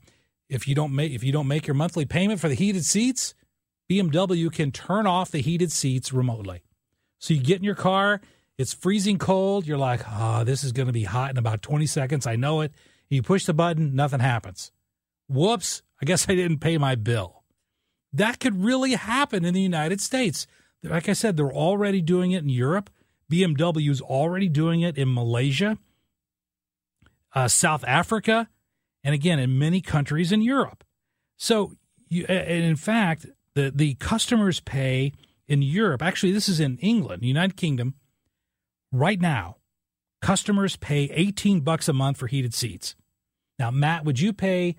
if 0.48 0.68
you 0.68 0.76
don't 0.76 0.94
make 0.94 1.12
if 1.12 1.24
you 1.24 1.32
don't 1.32 1.48
make 1.48 1.66
your 1.66 1.76
monthly 1.76 2.06
payment 2.06 2.40
for 2.40 2.50
the 2.50 2.56
heated 2.56 2.86
seats, 2.86 3.34
BMW 3.90 4.52
can 4.52 4.72
turn 4.72 5.08
off 5.08 5.32
the 5.32 5.42
heated 5.42 5.72
seats 5.72 6.14
remotely. 6.14 6.62
So 7.20 7.34
you 7.34 7.42
get 7.42 7.58
in 7.58 7.64
your 7.64 7.76
car, 7.76 8.22
It's 8.58 8.74
freezing 8.74 9.18
cold. 9.18 9.66
You're 9.66 9.78
like, 9.78 10.02
oh, 10.10 10.44
this 10.44 10.66
is 10.66 10.74
going 10.74 10.88
to 10.88 10.94
be 10.94 11.06
hot 11.06 11.32
in 11.32 11.38
about 11.38 11.62
20 11.62 11.86
seconds. 11.86 12.28
I 12.28 12.36
know 12.36 12.60
it. 12.60 12.74
You 13.10 13.22
push 13.22 13.46
the 13.46 13.54
button, 13.54 13.96
nothing 13.96 14.20
happens. 14.20 14.72
Whoops, 15.30 15.82
I 16.02 16.06
guess 16.06 16.30
I 16.30 16.36
didn't 16.36 16.60
pay 16.60 16.78
my 16.78 16.96
bill. 16.96 17.44
That 18.12 18.40
could 18.40 18.62
really 18.62 18.94
happen 18.96 19.46
in 19.46 19.54
the 19.54 19.62
United 19.62 20.02
States. 20.02 20.46
Like 20.84 21.08
I 21.08 21.14
said, 21.14 21.38
they're 21.38 21.54
already 21.54 22.02
doing 22.02 22.32
it 22.32 22.44
in 22.44 22.50
Europe. 22.50 22.90
BMW's 23.32 24.02
already 24.02 24.50
doing 24.50 24.82
it 24.82 24.98
in 24.98 25.14
Malaysia, 25.14 25.78
uh, 27.34 27.48
South 27.48 27.84
Africa, 27.88 28.50
and 29.04 29.14
again, 29.14 29.40
in 29.40 29.58
many 29.58 29.82
countries 29.82 30.32
in 30.32 30.42
Europe. 30.42 30.84
So, 31.38 31.74
you, 32.08 32.26
and 32.26 32.64
in 32.64 32.76
fact, 32.76 33.28
the, 33.54 33.72
the 33.74 33.94
customers 33.96 34.60
pay 34.60 35.14
in 35.50 35.62
Europe, 35.62 36.02
actually, 36.02 36.32
this 36.32 36.48
is 36.48 36.60
in 36.60 36.78
England, 36.78 37.24
United 37.24 37.58
Kingdom, 37.58 37.96
right 38.92 39.20
now, 39.20 39.58
customers 40.22 40.76
pay 40.76 41.10
18 41.12 41.62
bucks 41.62 41.90
a 41.90 41.94
month 41.94 42.18
for 42.18 42.28
heated 42.28 42.54
seats. 42.54 42.96
Now, 43.58 43.72
Matt, 43.72 44.06
would 44.06 44.20
you 44.20 44.32
pay 44.32 44.78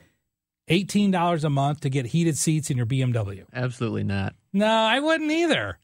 $18 0.71 1.45
a 1.45 1.51
month 1.51 1.81
to 1.81 1.91
get 1.91 2.07
heated 2.07 2.39
seats 2.39 2.71
in 2.71 2.77
your 2.77 2.87
BMW? 2.87 3.45
Absolutely 3.53 4.05
not. 4.05 4.35
No, 4.53 4.67
I 4.67 5.01
wouldn't 5.01 5.31
either. 5.31 5.79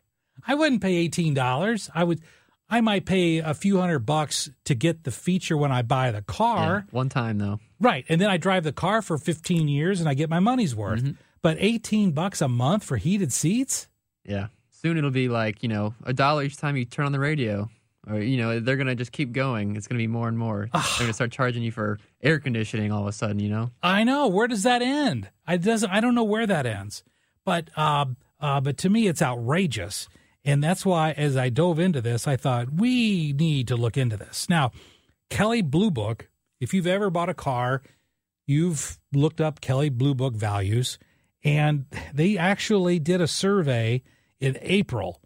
I 0.46 0.54
wouldn't 0.54 0.80
pay 0.80 1.08
$18. 1.08 1.90
I 1.94 2.04
would 2.04 2.20
I 2.68 2.80
might 2.80 3.06
pay 3.06 3.38
a 3.38 3.54
few 3.54 3.78
hundred 3.78 4.00
bucks 4.00 4.50
to 4.64 4.74
get 4.74 5.04
the 5.04 5.12
feature 5.12 5.56
when 5.56 5.70
I 5.70 5.82
buy 5.82 6.10
the 6.10 6.22
car. 6.22 6.84
Yeah, 6.86 6.90
one 6.90 7.08
time 7.08 7.38
though. 7.38 7.60
Right. 7.80 8.04
And 8.08 8.20
then 8.20 8.28
I 8.28 8.38
drive 8.38 8.64
the 8.64 8.72
car 8.72 9.02
for 9.02 9.18
15 9.18 9.68
years 9.68 10.00
and 10.00 10.08
I 10.08 10.14
get 10.14 10.28
my 10.28 10.40
money's 10.40 10.74
worth. 10.74 11.02
Mm-hmm. 11.02 11.12
But 11.42 11.58
18 11.60 12.10
bucks 12.10 12.40
a 12.40 12.48
month 12.48 12.82
for 12.82 12.96
heated 12.96 13.32
seats? 13.32 13.88
Yeah. 14.24 14.48
Soon 14.86 14.98
it'll 14.98 15.10
be 15.10 15.28
like, 15.28 15.64
you 15.64 15.68
know, 15.68 15.94
a 16.04 16.12
dollar 16.12 16.44
each 16.44 16.58
time 16.58 16.76
you 16.76 16.84
turn 16.84 17.06
on 17.06 17.10
the 17.10 17.18
radio 17.18 17.68
or 18.08 18.20
you 18.20 18.36
know 18.36 18.60
they're 18.60 18.76
gonna 18.76 18.94
just 18.94 19.10
keep 19.10 19.32
going. 19.32 19.74
It's 19.74 19.88
gonna 19.88 19.98
be 19.98 20.06
more 20.06 20.28
and 20.28 20.38
more. 20.38 20.68
they're 20.72 20.82
gonna 21.00 21.12
start 21.12 21.32
charging 21.32 21.64
you 21.64 21.72
for 21.72 21.98
air 22.22 22.38
conditioning 22.38 22.92
all 22.92 23.02
of 23.02 23.08
a 23.08 23.12
sudden. 23.12 23.40
You 23.40 23.48
know. 23.48 23.70
I 23.82 24.04
know. 24.04 24.28
Where 24.28 24.46
does 24.46 24.62
that 24.62 24.82
end? 24.82 25.28
I 25.44 25.56
doesn't. 25.56 25.90
I 25.90 25.98
don't 26.00 26.14
know 26.14 26.22
where 26.22 26.46
that 26.46 26.66
ends. 26.66 27.02
But 27.44 27.70
uh, 27.76 28.06
uh, 28.38 28.60
but 28.60 28.78
to 28.78 28.88
me, 28.88 29.08
it's 29.08 29.20
outrageous, 29.20 30.08
and 30.44 30.62
that's 30.62 30.86
why 30.86 31.10
as 31.12 31.36
I 31.36 31.48
dove 31.48 31.80
into 31.80 32.00
this, 32.00 32.28
I 32.28 32.36
thought 32.36 32.72
we 32.72 33.32
need 33.32 33.66
to 33.66 33.76
look 33.76 33.96
into 33.96 34.16
this. 34.16 34.48
Now, 34.48 34.70
Kelley 35.30 35.62
Blue 35.62 35.90
Book. 35.90 36.28
If 36.60 36.72
you've 36.72 36.86
ever 36.86 37.10
bought 37.10 37.28
a 37.28 37.34
car, 37.34 37.82
you've 38.46 39.00
looked 39.12 39.40
up 39.40 39.60
Kelley 39.60 39.88
Blue 39.88 40.14
Book 40.14 40.34
values, 40.34 40.96
and 41.42 41.86
they 42.14 42.38
actually 42.38 43.00
did 43.00 43.20
a 43.20 43.26
survey 43.26 44.02
in 44.40 44.58
April 44.60 45.20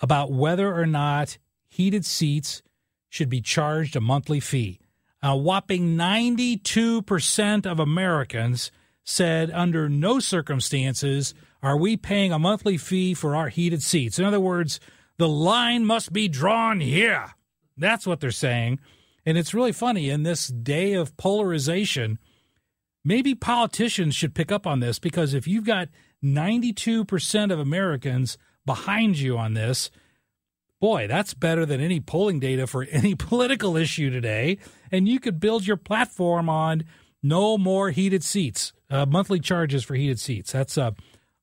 about 0.00 0.32
whether 0.32 0.74
or 0.74 0.86
not 0.86 1.38
heated 1.68 2.04
seats 2.04 2.62
should 3.08 3.28
be 3.28 3.40
charged 3.40 3.96
a 3.96 4.00
monthly 4.00 4.40
fee. 4.40 4.80
A 5.22 5.36
whopping 5.36 5.96
92% 5.96 7.66
of 7.66 7.80
Americans 7.80 8.70
said 9.04 9.50
under 9.50 9.88
no 9.88 10.20
circumstances 10.20 11.34
are 11.62 11.76
we 11.76 11.96
paying 11.96 12.32
a 12.32 12.38
monthly 12.38 12.76
fee 12.76 13.14
for 13.14 13.34
our 13.34 13.48
heated 13.48 13.82
seats. 13.82 14.18
In 14.18 14.24
other 14.24 14.38
words, 14.38 14.78
the 15.16 15.28
line 15.28 15.84
must 15.84 16.12
be 16.12 16.28
drawn 16.28 16.80
here. 16.80 17.34
That's 17.76 18.06
what 18.06 18.20
they're 18.20 18.30
saying. 18.30 18.78
And 19.26 19.36
it's 19.36 19.54
really 19.54 19.72
funny 19.72 20.10
in 20.10 20.22
this 20.22 20.48
day 20.48 20.94
of 20.94 21.16
polarization, 21.16 22.18
maybe 23.04 23.34
politicians 23.34 24.14
should 24.14 24.34
pick 24.34 24.52
up 24.52 24.66
on 24.66 24.80
this 24.80 24.98
because 24.98 25.34
if 25.34 25.48
you've 25.48 25.66
got 25.66 25.88
92% 26.22 27.52
of 27.52 27.58
Americans 27.58 28.38
behind 28.66 29.18
you 29.18 29.38
on 29.38 29.54
this, 29.54 29.90
boy, 30.80 31.06
that's 31.06 31.34
better 31.34 31.64
than 31.64 31.80
any 31.80 32.00
polling 32.00 32.40
data 32.40 32.66
for 32.66 32.86
any 32.90 33.14
political 33.14 33.76
issue 33.76 34.10
today. 34.10 34.58
And 34.90 35.08
you 35.08 35.20
could 35.20 35.40
build 35.40 35.66
your 35.66 35.76
platform 35.76 36.48
on 36.48 36.84
no 37.22 37.58
more 37.58 37.90
heated 37.90 38.22
seats, 38.22 38.72
uh, 38.90 39.06
monthly 39.06 39.40
charges 39.40 39.84
for 39.84 39.94
heated 39.94 40.20
seats. 40.20 40.52
That's 40.52 40.76
a 40.76 40.94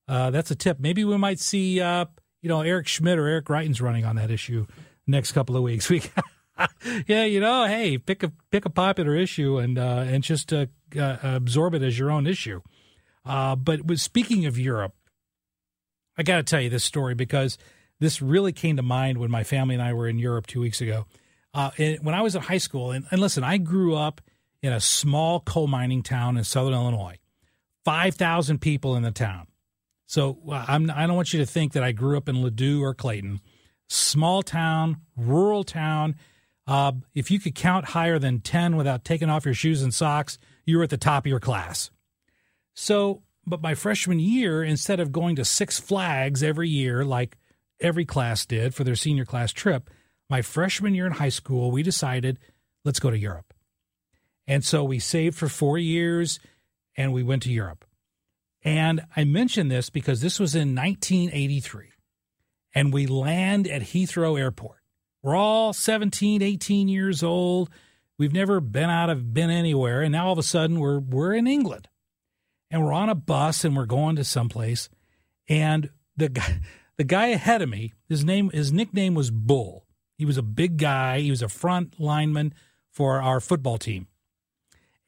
uh, 0.07 0.29
that's 0.29 0.51
a 0.51 0.55
tip. 0.55 0.79
Maybe 0.79 1.03
we 1.03 1.17
might 1.17 1.39
see 1.39 1.81
uh, 1.81 2.05
you 2.41 2.49
know 2.49 2.61
Eric 2.61 2.87
Schmitt 2.87 3.17
or 3.17 3.27
Eric 3.27 3.45
Greitens 3.45 3.81
running 3.81 4.05
on 4.05 4.15
that 4.17 4.31
issue 4.31 4.67
next 5.07 5.31
couple 5.31 5.55
of 5.55 5.63
weeks. 5.63 5.89
We, 5.89 6.01
yeah, 7.05 7.25
you 7.25 7.41
know, 7.41 7.65
hey, 7.65 7.97
pick 7.97 8.23
a 8.23 8.31
pick 8.49 8.63
a 8.63 8.69
popular 8.69 9.13
issue 9.13 9.57
and 9.57 9.77
uh, 9.77 10.05
and 10.07 10.23
just 10.23 10.53
uh, 10.53 10.67
uh, 10.97 11.17
absorb 11.21 11.73
it 11.73 11.81
as 11.81 11.99
your 11.99 12.09
own 12.09 12.25
issue. 12.25 12.61
But 13.25 13.81
speaking 13.99 14.45
of 14.45 14.57
Europe, 14.57 14.93
I 16.17 16.23
got 16.23 16.37
to 16.37 16.43
tell 16.43 16.61
you 16.61 16.69
this 16.69 16.83
story 16.83 17.15
because 17.15 17.57
this 17.99 18.21
really 18.21 18.51
came 18.51 18.77
to 18.77 18.83
mind 18.83 19.17
when 19.17 19.31
my 19.31 19.43
family 19.43 19.75
and 19.75 19.83
I 19.83 19.93
were 19.93 20.07
in 20.07 20.19
Europe 20.19 20.47
two 20.47 20.61
weeks 20.61 20.81
ago. 20.81 21.05
Uh, 21.53 21.71
when 22.01 22.13
I 22.13 22.21
was 22.21 22.35
in 22.35 22.41
high 22.41 22.57
school, 22.57 22.91
and, 22.91 23.05
and 23.11 23.21
listen, 23.21 23.43
I 23.43 23.57
grew 23.57 23.95
up 23.95 24.21
in 24.61 24.73
a 24.73 24.79
small 24.79 25.39
coal 25.39 25.67
mining 25.67 26.03
town 26.03 26.37
in 26.37 26.43
southern 26.43 26.73
Illinois, 26.73 27.17
5,000 27.85 28.59
people 28.59 28.95
in 28.95 29.03
the 29.03 29.11
town. 29.11 29.47
So 30.05 30.37
uh, 30.49 30.65
I'm, 30.67 30.91
I 30.91 31.07
don't 31.07 31.15
want 31.15 31.33
you 31.33 31.39
to 31.39 31.45
think 31.45 31.73
that 31.73 31.83
I 31.83 31.91
grew 31.91 32.17
up 32.17 32.27
in 32.27 32.37
Ladue 32.37 32.81
or 32.81 32.93
Clayton. 32.93 33.39
Small 33.87 34.43
town, 34.43 34.97
rural 35.15 35.63
town. 35.63 36.15
Uh, 36.67 36.93
if 37.13 37.31
you 37.31 37.39
could 37.39 37.55
count 37.55 37.85
higher 37.85 38.19
than 38.19 38.39
10 38.41 38.75
without 38.75 39.05
taking 39.05 39.29
off 39.29 39.45
your 39.45 39.53
shoes 39.53 39.81
and 39.81 39.93
socks, 39.93 40.37
you 40.65 40.77
were 40.77 40.83
at 40.83 40.89
the 40.89 40.97
top 40.97 41.25
of 41.25 41.29
your 41.29 41.39
class. 41.39 41.91
So, 42.75 43.23
but 43.47 43.61
my 43.61 43.73
freshman 43.73 44.19
year, 44.19 44.63
instead 44.63 44.99
of 44.99 45.11
going 45.11 45.35
to 45.37 45.45
Six 45.45 45.79
Flags 45.79 46.43
every 46.43 46.69
year, 46.69 47.03
like 47.03 47.37
every 47.79 48.05
class 48.05 48.45
did 48.45 48.73
for 48.73 48.83
their 48.83 48.95
senior 48.95 49.25
class 49.25 49.51
trip. 49.51 49.89
My 50.29 50.41
freshman 50.41 50.93
year 50.93 51.05
in 51.05 51.13
high 51.13 51.29
school, 51.29 51.71
we 51.71 51.83
decided, 51.83 52.39
let's 52.83 52.99
go 52.99 53.11
to 53.11 53.17
Europe. 53.17 53.53
And 54.47 54.63
so 54.63 54.83
we 54.83 54.99
saved 54.99 55.37
for 55.37 55.49
four 55.49 55.77
years 55.77 56.39
and 56.95 57.13
we 57.13 57.23
went 57.23 57.43
to 57.43 57.51
Europe. 57.51 57.85
And 58.63 59.05
I 59.15 59.23
mention 59.23 59.67
this 59.67 59.89
because 59.89 60.21
this 60.21 60.39
was 60.39 60.55
in 60.55 60.75
1983. 60.75 61.89
And 62.73 62.91
we 62.91 63.07
land 63.07 63.67
at 63.67 63.81
Heathrow 63.83 64.39
Airport. 64.39 64.79
We're 65.21 65.35
all 65.35 65.71
17, 65.71 66.41
18 66.41 66.87
years 66.87 67.23
old. 67.23 67.69
We've 68.17 68.33
never 68.33 68.59
been 68.59 68.89
out 68.89 69.09
of 69.09 69.33
been 69.33 69.49
anywhere. 69.49 70.01
And 70.01 70.11
now 70.11 70.27
all 70.27 70.33
of 70.33 70.39
a 70.39 70.43
sudden 70.43 70.79
we're 70.79 70.99
we're 70.99 71.33
in 71.33 71.47
England. 71.47 71.87
And 72.75 72.83
we're 72.83 72.91
on 72.91 73.07
a 73.07 73.15
bus 73.15 73.63
and 73.63 73.73
we're 73.73 73.85
going 73.85 74.17
to 74.17 74.25
someplace. 74.25 74.89
And 75.47 75.91
the 76.17 76.27
guy 76.27 76.59
the 76.97 77.05
guy 77.05 77.27
ahead 77.27 77.61
of 77.61 77.69
me, 77.69 77.93
his 78.09 78.25
name, 78.25 78.49
his 78.49 78.73
nickname 78.73 79.15
was 79.15 79.31
Bull. 79.31 79.85
He 80.17 80.25
was 80.25 80.35
a 80.35 80.43
big 80.43 80.75
guy. 80.75 81.21
He 81.21 81.29
was 81.29 81.41
a 81.41 81.47
front 81.47 81.97
lineman 82.01 82.53
for 82.91 83.21
our 83.21 83.39
football 83.39 83.77
team. 83.77 84.07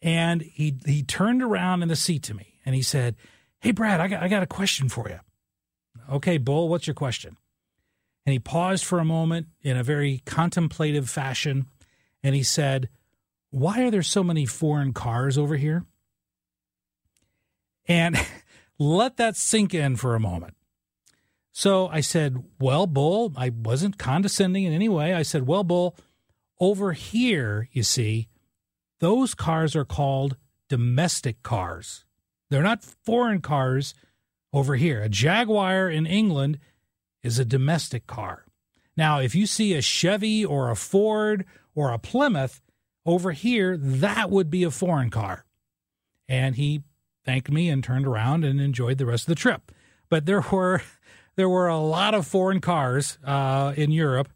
And 0.02 0.44
he 0.44 0.80
he 0.86 1.04
turned 1.04 1.44
around 1.44 1.84
in 1.84 1.90
the 1.90 1.98
seat 1.98 2.24
to 2.24 2.34
me 2.34 2.58
and 2.66 2.74
he 2.74 2.82
said, 2.82 3.18
"Hey, 3.60 3.72
Brad, 3.72 4.00
I 4.00 4.08
got 4.08 4.24
I 4.24 4.30
got 4.30 4.44
a 4.44 4.48
question 4.48 4.88
for 4.88 5.10
you." 5.10 5.20
Okay, 6.10 6.38
Bull, 6.38 6.70
what's 6.70 6.88
your 6.88 6.94
question? 6.94 7.36
And 8.26 8.32
he 8.32 8.40
paused 8.40 8.86
for 8.86 9.00
a 9.00 9.06
moment 9.06 9.48
in 9.62 9.76
a 9.76 9.84
very 9.84 10.22
contemplative 10.26 11.10
fashion, 11.10 11.66
and 12.24 12.34
he 12.34 12.44
said, 12.44 12.88
"Why 13.50 13.84
are 13.84 13.92
there 13.92 14.04
so 14.04 14.24
many 14.24 14.46
foreign 14.46 14.94
cars 14.94 15.38
over 15.38 15.58
here?" 15.58 15.86
And 17.88 18.18
let 18.80 19.18
that 19.18 19.36
sink 19.36 19.74
in 19.74 19.96
for 19.96 20.16
a 20.16 20.20
moment. 20.20 20.56
So 21.52 21.88
I 21.88 22.02
said, 22.02 22.44
Well, 22.60 22.86
Bull, 22.86 23.34
I 23.36 23.50
wasn't 23.50 23.98
condescending 23.98 24.66
in 24.66 24.74
any 24.74 24.90
way. 24.90 25.14
I 25.14 25.24
said, 25.24 25.48
Well, 25.48 25.64
Bull, 25.64 25.96
over 26.60 26.94
here, 26.94 27.70
you 27.72 27.84
see, 27.84 28.28
those 29.00 29.34
cars 29.34 29.76
are 29.76 29.86
called 29.86 30.38
domestic 30.70 31.44
cars. 31.44 32.06
They're 32.50 32.64
not 32.64 32.84
foreign 32.84 33.42
cars 33.42 33.94
over 34.54 34.76
here. 34.76 35.02
A 35.02 35.10
Jaguar 35.10 35.90
in 35.90 36.06
England 36.06 36.60
is 37.24 37.40
a 37.40 37.46
domestic 37.46 38.08
car. 38.08 38.46
Now, 38.96 39.20
if 39.20 39.36
you 39.36 39.46
see 39.46 39.74
a 39.74 39.82
Chevy 39.82 40.44
or 40.44 40.70
a 40.70 40.76
Ford 40.76 41.46
or 41.76 41.92
a 41.92 42.00
Plymouth 42.00 42.62
over 43.06 43.32
here, 43.32 43.78
that 43.78 44.30
would 44.30 44.50
be 44.50 44.64
a 44.64 44.72
foreign 44.72 45.10
car. 45.10 45.46
And 46.28 46.56
he 46.56 46.84
thanked 47.28 47.52
me 47.52 47.70
and 47.70 47.84
turned 47.84 48.08
around 48.08 48.46
and 48.46 48.62
enjoyed 48.62 48.98
the 48.98 49.06
rest 49.06 49.26
of 49.26 49.28
the 49.28 49.36
trip. 49.36 49.72
But 50.10 50.26
there 50.26 50.42
were 50.50 50.82
there 51.36 51.50
were 51.50 51.68
a 51.68 51.78
lot 51.78 52.16
of 52.16 52.26
foreign 52.26 52.62
cars 52.62 53.20
uh, 53.24 53.74
in 53.76 53.92
Europe, 53.92 54.30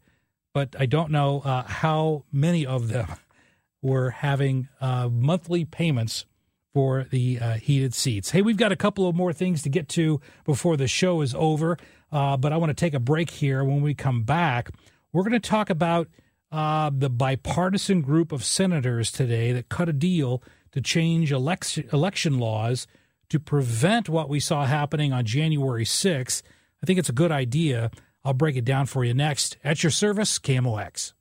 but 0.52 0.76
I 0.78 0.86
don't 0.86 1.10
know 1.10 1.40
uh, 1.40 1.62
how 1.64 2.24
many 2.30 2.64
of 2.64 2.88
them 2.88 3.08
were 3.82 4.10
having 4.10 4.68
uh, 4.80 5.08
monthly 5.08 5.64
payments 5.64 6.26
for 6.74 7.06
the 7.10 7.38
uh, 7.40 7.54
heated 7.54 7.94
seats. 7.94 8.30
Hey, 8.30 8.42
we've 8.42 8.56
got 8.56 8.72
a 8.72 8.76
couple 8.76 9.08
of 9.08 9.14
more 9.14 9.32
things 9.32 9.62
to 9.62 9.68
get 9.68 9.88
to 9.90 10.20
before 10.44 10.76
the 10.76 10.86
show 10.86 11.20
is 11.20 11.34
over, 11.34 11.76
uh, 12.12 12.36
but 12.36 12.52
I 12.52 12.56
want 12.58 12.70
to 12.70 12.74
take 12.74 12.94
a 12.94 13.00
break 13.00 13.30
here. 13.30 13.64
When 13.64 13.82
we 13.82 13.94
come 13.94 14.22
back, 14.22 14.70
we're 15.12 15.22
going 15.22 15.32
to 15.32 15.40
talk 15.40 15.68
about 15.68 16.08
uh, 16.50 16.90
the 16.94 17.10
bipartisan 17.10 18.02
group 18.02 18.32
of 18.32 18.44
senators 18.44 19.10
today 19.10 19.52
that 19.52 19.68
cut 19.68 19.88
a 19.88 19.92
deal 19.92 20.42
to 20.72 20.80
change 20.80 21.32
election, 21.32 21.88
election 21.92 22.38
laws 22.38 22.86
to 23.28 23.38
prevent 23.38 24.08
what 24.08 24.28
we 24.28 24.40
saw 24.40 24.66
happening 24.66 25.12
on 25.12 25.24
January 25.24 25.84
6th 25.84 26.42
I 26.82 26.86
think 26.86 26.98
it's 26.98 27.08
a 27.08 27.12
good 27.12 27.30
idea. 27.30 27.92
I'll 28.24 28.34
break 28.34 28.56
it 28.56 28.64
down 28.64 28.86
for 28.86 29.04
you 29.04 29.14
next. 29.14 29.56
At 29.62 29.84
your 29.84 29.90
service, 29.90 30.38
KMOX. 30.38 31.12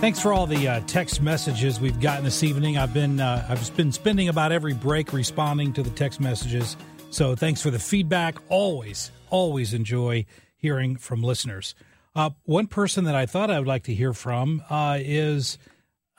Thanks 0.00 0.20
for 0.20 0.32
all 0.32 0.46
the 0.46 0.68
uh, 0.68 0.80
text 0.86 1.20
messages 1.20 1.80
we've 1.80 2.00
gotten 2.00 2.24
this 2.24 2.42
evening. 2.42 2.78
I've 2.78 2.94
been 2.94 3.20
uh, 3.20 3.46
I've 3.48 3.76
been 3.76 3.92
spending 3.92 4.28
about 4.28 4.52
every 4.52 4.72
break 4.72 5.12
responding 5.12 5.72
to 5.74 5.82
the 5.82 5.90
text 5.90 6.18
messages. 6.20 6.76
So 7.10 7.34
thanks 7.34 7.62
for 7.62 7.70
the 7.70 7.78
feedback. 7.78 8.36
Always, 8.48 9.10
always 9.30 9.72
enjoy 9.72 10.26
hearing 10.56 10.96
from 10.96 11.22
listeners. 11.22 11.74
Uh, 12.14 12.30
one 12.44 12.66
person 12.66 13.04
that 13.04 13.14
I 13.14 13.26
thought 13.26 13.50
I 13.50 13.58
would 13.58 13.68
like 13.68 13.84
to 13.84 13.94
hear 13.94 14.12
from 14.12 14.62
uh, 14.68 14.98
is 15.00 15.58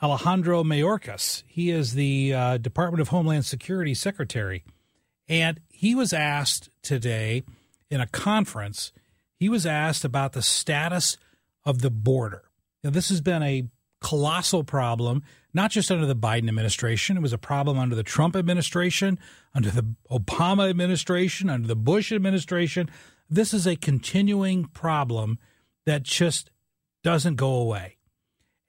Alejandro 0.02 0.64
Mayorkas. 0.64 1.42
He 1.46 1.70
is 1.70 1.94
the 1.94 2.34
uh, 2.34 2.56
Department 2.58 3.00
of 3.00 3.08
Homeland 3.08 3.46
Security 3.46 3.94
Secretary, 3.94 4.64
and 5.28 5.60
he 5.68 5.94
was 5.94 6.12
asked 6.12 6.70
today 6.82 7.44
in 7.88 8.00
a 8.00 8.06
conference. 8.06 8.92
He 9.36 9.48
was 9.48 9.64
asked 9.64 10.04
about 10.04 10.32
the 10.32 10.42
status 10.42 11.16
of 11.64 11.82
the 11.82 11.90
border. 11.90 12.42
Now, 12.82 12.90
this 12.90 13.10
has 13.10 13.20
been 13.20 13.42
a 13.42 13.68
colossal 14.00 14.64
problem, 14.64 15.22
not 15.52 15.70
just 15.70 15.90
under 15.90 16.06
the 16.06 16.16
Biden 16.16 16.48
administration. 16.48 17.16
It 17.16 17.22
was 17.22 17.32
a 17.32 17.38
problem 17.38 17.78
under 17.78 17.96
the 17.96 18.02
Trump 18.02 18.36
administration, 18.36 19.18
under 19.54 19.70
the 19.70 19.86
Obama 20.10 20.68
administration, 20.68 21.50
under 21.50 21.66
the 21.66 21.76
Bush 21.76 22.12
administration. 22.12 22.90
This 23.28 23.52
is 23.52 23.66
a 23.66 23.76
continuing 23.76 24.64
problem 24.64 25.38
that 25.86 26.02
just 26.02 26.50
doesn't 27.02 27.36
go 27.36 27.54
away. 27.54 27.96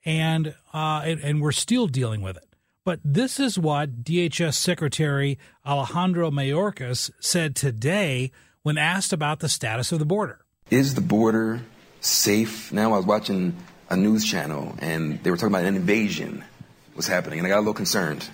And, 0.04 0.54
uh, 0.74 1.02
and, 1.04 1.20
and 1.20 1.40
we're 1.40 1.52
still 1.52 1.86
dealing 1.86 2.22
with 2.22 2.36
it. 2.36 2.48
But 2.84 2.98
this 3.04 3.38
is 3.38 3.58
what 3.58 4.02
DHS 4.02 4.54
Secretary 4.54 5.38
Alejandro 5.64 6.30
Mayorkas 6.32 7.10
said 7.20 7.54
today 7.54 8.32
when 8.62 8.76
asked 8.76 9.12
about 9.12 9.38
the 9.38 9.48
status 9.48 9.92
of 9.92 10.00
the 10.00 10.04
border. 10.04 10.40
Is 10.70 10.94
the 10.94 11.00
border 11.00 11.60
safe? 12.00 12.72
Now 12.72 12.94
I 12.94 12.96
was 12.96 13.06
watching 13.06 13.56
a 13.88 13.96
news 13.96 14.24
channel 14.24 14.74
and 14.78 15.22
they 15.22 15.30
were 15.30 15.36
talking 15.36 15.54
about 15.54 15.64
an 15.64 15.76
invasion 15.76 16.44
was 16.94 17.06
happening, 17.06 17.38
and 17.38 17.46
I 17.46 17.50
got 17.50 17.58
a 17.58 17.60
little 17.60 17.74
concerned. 17.74 18.28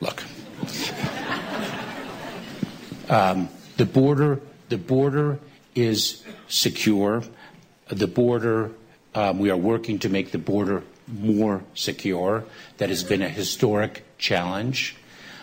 Look, 0.00 0.22
um, 3.08 3.48
the 3.76 3.86
border, 3.86 4.40
the 4.68 4.78
border 4.78 5.38
is 5.74 6.24
secure. 6.48 7.22
The 7.88 8.06
border, 8.06 8.72
um, 9.14 9.38
we 9.38 9.50
are 9.50 9.56
working 9.56 9.98
to 10.00 10.08
make 10.08 10.32
the 10.32 10.38
border 10.38 10.82
more 11.06 11.62
secure. 11.74 12.44
That 12.78 12.88
has 12.88 13.04
been 13.04 13.22
a 13.22 13.28
historic 13.28 14.04
challenge. 14.18 14.96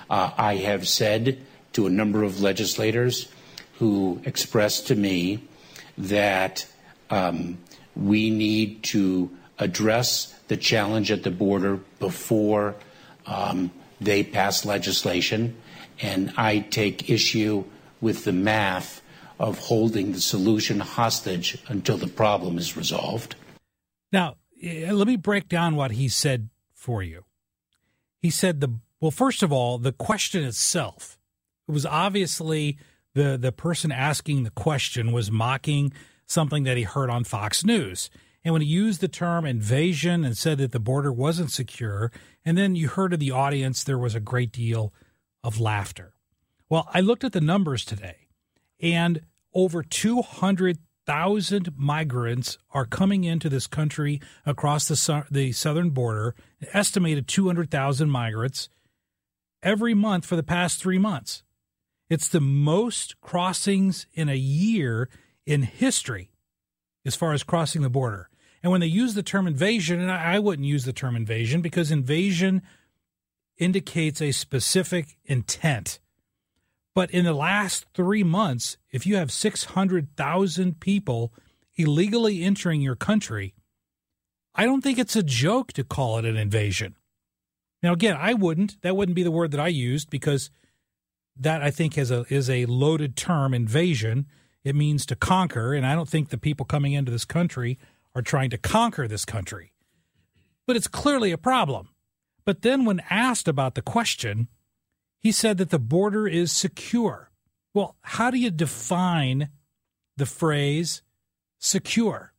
Uh, 0.09 0.31
I 0.37 0.55
have 0.55 0.87
said 0.87 1.39
to 1.73 1.85
a 1.85 1.89
number 1.89 2.23
of 2.23 2.41
legislators 2.41 3.29
who 3.79 4.21
expressed 4.25 4.87
to 4.87 4.95
me 4.95 5.43
that 5.97 6.65
um, 7.09 7.57
we 7.95 8.29
need 8.29 8.83
to 8.83 9.29
address 9.59 10.33
the 10.47 10.57
challenge 10.57 11.11
at 11.11 11.23
the 11.23 11.31
border 11.31 11.77
before 11.99 12.75
um, 13.25 13.71
they 13.99 14.23
pass 14.23 14.65
legislation. 14.65 15.55
And 15.99 16.33
I 16.37 16.59
take 16.59 17.09
issue 17.09 17.65
with 17.99 18.23
the 18.23 18.33
math 18.33 19.01
of 19.39 19.57
holding 19.59 20.13
the 20.13 20.21
solution 20.21 20.79
hostage 20.79 21.57
until 21.67 21.97
the 21.97 22.07
problem 22.07 22.57
is 22.57 22.77
resolved. 22.77 23.35
Now, 24.11 24.35
eh, 24.61 24.91
let 24.91 25.07
me 25.07 25.15
break 25.15 25.47
down 25.47 25.75
what 25.75 25.91
he 25.91 26.07
said 26.07 26.49
for 26.73 27.03
you. 27.03 27.25
He 28.19 28.29
said 28.29 28.61
the 28.61 28.79
well, 28.99 29.11
first 29.11 29.43
of 29.43 29.51
all, 29.51 29.77
the 29.77 29.91
question 29.91 30.43
itself. 30.43 31.19
It 31.67 31.71
was 31.71 31.85
obviously 31.85 32.77
the 33.13 33.37
the 33.37 33.51
person 33.51 33.91
asking 33.91 34.43
the 34.43 34.51
question 34.51 35.11
was 35.11 35.31
mocking 35.31 35.93
something 36.25 36.63
that 36.63 36.77
he 36.77 36.83
heard 36.83 37.09
on 37.09 37.23
Fox 37.23 37.63
News. 37.63 38.09
And 38.47 38.53
when 38.53 38.61
he 38.61 38.69
used 38.69 39.01
the 39.01 39.09
term 39.09 39.45
invasion 39.45 40.23
and 40.23 40.37
said 40.37 40.59
that 40.59 40.71
the 40.71 40.79
border 40.79 41.11
wasn't 41.11 41.51
secure, 41.51 42.13
and 42.45 42.57
then 42.57 42.77
you 42.77 42.87
heard 42.87 43.11
of 43.11 43.19
the 43.19 43.29
audience, 43.29 43.83
there 43.83 43.97
was 43.97 44.15
a 44.15 44.21
great 44.21 44.53
deal 44.53 44.93
of 45.43 45.59
laughter. 45.59 46.13
Well, 46.69 46.87
I 46.93 47.01
looked 47.01 47.25
at 47.25 47.33
the 47.33 47.41
numbers 47.41 47.83
today, 47.83 48.29
and 48.79 49.19
over 49.53 49.83
200,000 49.83 51.71
migrants 51.75 52.57
are 52.71 52.85
coming 52.85 53.25
into 53.25 53.49
this 53.49 53.67
country 53.67 54.21
across 54.45 54.87
the, 54.87 55.25
the 55.29 55.51
southern 55.51 55.89
border, 55.89 56.33
estimated 56.71 57.27
200,000 57.27 58.09
migrants 58.09 58.69
every 59.61 59.93
month 59.93 60.25
for 60.25 60.37
the 60.37 60.41
past 60.41 60.79
three 60.79 60.97
months. 60.97 61.43
It's 62.09 62.29
the 62.29 62.39
most 62.39 63.19
crossings 63.19 64.07
in 64.13 64.29
a 64.29 64.37
year 64.37 65.09
in 65.45 65.63
history 65.63 66.31
as 67.05 67.13
far 67.13 67.33
as 67.33 67.43
crossing 67.43 67.81
the 67.81 67.89
border. 67.89 68.29
And 68.63 68.71
when 68.71 68.81
they 68.81 68.87
use 68.87 69.13
the 69.13 69.23
term 69.23 69.47
invasion, 69.47 69.99
and 69.99 70.11
I, 70.11 70.39
wouldn't 70.39 70.67
use 70.67 70.85
the 70.85 70.93
term 70.93 71.15
invasion 71.15 71.61
because 71.61 71.91
invasion 71.91 72.61
indicates 73.57 74.21
a 74.21 74.31
specific 74.31 75.17
intent. 75.25 75.99
But 76.95 77.11
in 77.11 77.25
the 77.25 77.33
last 77.33 77.85
three 77.93 78.23
months, 78.23 78.77
if 78.91 79.05
you 79.05 79.17
have 79.17 79.31
600,000 79.31 80.79
people 80.79 81.33
illegally 81.75 82.43
entering 82.43 82.81
your 82.81 82.95
country, 82.95 83.53
I 84.55 84.65
don't 84.65 84.81
think 84.81 84.97
it's 84.97 85.15
a 85.15 85.23
joke 85.23 85.71
to 85.73 85.83
call 85.83 86.17
it 86.17 86.25
an 86.25 86.37
invasion. 86.37 86.95
Now, 87.83 87.93
again, 87.93 88.17
I 88.19 88.33
wouldn't. 88.33 88.81
That 88.81 88.95
wouldn't 88.95 89.15
be 89.15 89.23
the 89.23 89.31
word 89.31 89.51
that 89.51 89.59
I 89.59 89.67
used 89.67 90.09
because 90.09 90.49
that 91.39 91.61
I 91.61 91.69
think 91.69 91.97
is 91.97 92.09
a 92.09 92.25
is 92.29 92.49
a 92.49 92.65
loaded 92.65 93.15
term. 93.15 93.53
Invasion. 93.53 94.25
It 94.63 94.75
means 94.75 95.05
to 95.05 95.15
conquer, 95.15 95.73
and 95.73 95.85
I 95.85 95.93
don't 95.93 96.09
think 96.09 96.29
the 96.29 96.37
people 96.37 96.65
coming 96.65 96.93
into 96.93 97.11
this 97.11 97.23
country 97.23 97.77
are 98.17 98.23
trying 98.23 98.49
to 98.49 98.57
conquer 98.57 99.07
this 99.07 99.25
country. 99.25 99.73
But 100.65 100.75
it's 100.75 100.87
clearly 100.87 101.31
a 101.31 101.37
problem. 101.37 101.89
But 102.45 102.63
then, 102.63 102.83
when 102.83 103.01
asked 103.11 103.47
about 103.47 103.75
the 103.75 103.81
question, 103.83 104.47
he 105.19 105.31
said 105.31 105.57
that 105.59 105.69
the 105.69 105.79
border 105.79 106.27
is 106.27 106.51
secure. 106.51 107.29
Well, 107.75 107.95
how 108.01 108.31
do 108.31 108.39
you 108.39 108.49
define 108.49 109.49
the 110.15 110.25
phrase 110.25 111.03
secure? 111.59 112.33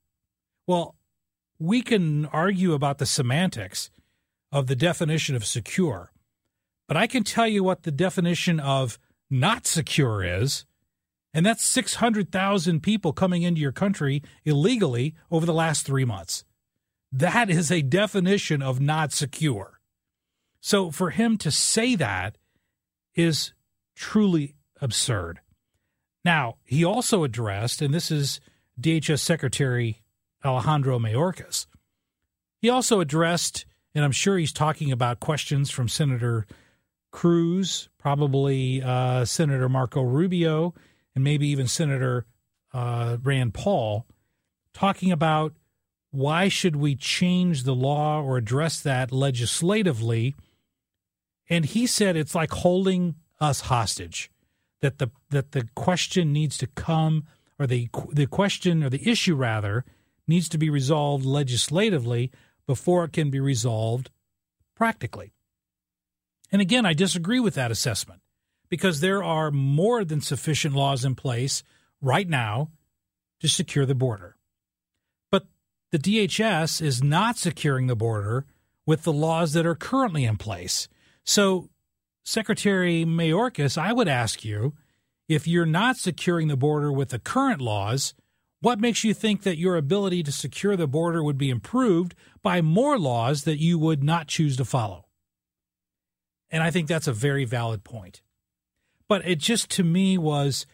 Well, 0.66 0.96
we 1.60 1.82
can 1.82 2.26
argue 2.26 2.72
about 2.72 2.98
the 2.98 3.06
semantics 3.06 3.90
of 4.50 4.66
the 4.66 4.76
definition 4.76 5.36
of 5.36 5.44
secure, 5.44 6.12
but 6.88 6.96
I 6.96 7.06
can 7.06 7.22
tell 7.22 7.46
you 7.46 7.62
what 7.62 7.84
the 7.84 7.92
definition 7.92 8.58
of 8.58 8.98
not 9.30 9.66
secure 9.66 10.24
is, 10.24 10.64
and 11.34 11.44
that's 11.44 11.64
600,000 11.64 12.82
people 12.82 13.12
coming 13.12 13.42
into 13.42 13.60
your 13.60 13.72
country 13.72 14.22
illegally 14.44 15.14
over 15.30 15.44
the 15.44 15.52
last 15.52 15.84
three 15.84 16.04
months. 16.04 16.44
That 17.12 17.50
is 17.50 17.70
a 17.70 17.82
definition 17.82 18.62
of 18.62 18.80
not 18.80 19.12
secure. 19.12 19.80
So 20.60 20.90
for 20.90 21.10
him 21.10 21.36
to 21.38 21.50
say 21.50 21.94
that 21.94 22.36
is 23.14 23.52
truly 23.94 24.54
absurd. 24.80 25.40
Now, 26.24 26.56
he 26.64 26.84
also 26.84 27.24
addressed, 27.24 27.80
and 27.80 27.94
this 27.94 28.10
is 28.10 28.40
DHS 28.80 29.20
Secretary 29.20 30.02
Alejandro 30.44 30.98
Mayorkas, 30.98 31.66
he 32.60 32.68
also 32.68 33.00
addressed, 33.00 33.64
and 33.94 34.04
I'm 34.04 34.12
sure 34.12 34.36
he's 34.36 34.52
talking 34.52 34.90
about 34.90 35.20
questions 35.20 35.70
from 35.70 35.88
Senator 35.88 36.46
Cruz, 37.12 37.88
probably 37.98 38.82
uh, 38.82 39.24
Senator 39.24 39.68
Marco 39.68 40.02
Rubio, 40.02 40.74
and 41.18 41.24
maybe 41.24 41.48
even 41.48 41.66
Senator 41.66 42.26
uh, 42.72 43.16
Rand 43.20 43.52
Paul 43.52 44.06
talking 44.72 45.10
about 45.10 45.52
why 46.12 46.46
should 46.46 46.76
we 46.76 46.94
change 46.94 47.64
the 47.64 47.74
law 47.74 48.22
or 48.22 48.36
address 48.36 48.80
that 48.82 49.10
legislatively. 49.10 50.36
And 51.50 51.64
he 51.64 51.88
said 51.88 52.16
it's 52.16 52.36
like 52.36 52.52
holding 52.52 53.16
us 53.40 53.62
hostage. 53.62 54.30
That 54.80 54.98
the 54.98 55.10
that 55.30 55.50
the 55.50 55.66
question 55.74 56.32
needs 56.32 56.56
to 56.58 56.68
come, 56.68 57.24
or 57.58 57.66
the 57.66 57.88
the 58.12 58.28
question 58.28 58.84
or 58.84 58.88
the 58.88 59.10
issue 59.10 59.34
rather 59.34 59.84
needs 60.28 60.48
to 60.50 60.58
be 60.58 60.70
resolved 60.70 61.24
legislatively 61.24 62.30
before 62.64 63.02
it 63.02 63.12
can 63.12 63.28
be 63.28 63.40
resolved 63.40 64.12
practically. 64.76 65.32
And 66.52 66.62
again, 66.62 66.86
I 66.86 66.92
disagree 66.92 67.40
with 67.40 67.54
that 67.54 67.72
assessment 67.72 68.20
because 68.68 69.00
there 69.00 69.22
are 69.22 69.50
more 69.50 70.04
than 70.04 70.20
sufficient 70.20 70.74
laws 70.74 71.04
in 71.04 71.14
place 71.14 71.62
right 72.00 72.28
now 72.28 72.70
to 73.40 73.48
secure 73.48 73.86
the 73.86 73.94
border. 73.94 74.36
But 75.30 75.46
the 75.90 75.98
DHS 75.98 76.82
is 76.82 77.02
not 77.02 77.38
securing 77.38 77.86
the 77.86 77.96
border 77.96 78.46
with 78.86 79.02
the 79.02 79.12
laws 79.12 79.52
that 79.52 79.66
are 79.66 79.74
currently 79.74 80.24
in 80.24 80.36
place. 80.36 80.88
So, 81.24 81.68
Secretary 82.24 83.04
Mayorkas, 83.04 83.78
I 83.78 83.92
would 83.92 84.08
ask 84.08 84.44
you 84.44 84.74
if 85.28 85.46
you're 85.46 85.66
not 85.66 85.96
securing 85.96 86.48
the 86.48 86.56
border 86.56 86.90
with 86.92 87.10
the 87.10 87.18
current 87.18 87.60
laws, 87.60 88.14
what 88.60 88.80
makes 88.80 89.04
you 89.04 89.14
think 89.14 89.42
that 89.42 89.58
your 89.58 89.76
ability 89.76 90.22
to 90.24 90.32
secure 90.32 90.76
the 90.76 90.86
border 90.86 91.22
would 91.22 91.38
be 91.38 91.50
improved 91.50 92.14
by 92.42 92.60
more 92.60 92.98
laws 92.98 93.44
that 93.44 93.60
you 93.60 93.78
would 93.78 94.02
not 94.02 94.26
choose 94.26 94.56
to 94.56 94.64
follow? 94.64 95.06
And 96.50 96.62
I 96.62 96.70
think 96.70 96.88
that's 96.88 97.06
a 97.06 97.12
very 97.12 97.44
valid 97.44 97.84
point. 97.84 98.22
But 99.08 99.26
it 99.26 99.38
just 99.38 99.70
to 99.72 99.84
me 99.84 100.18
was 100.18 100.66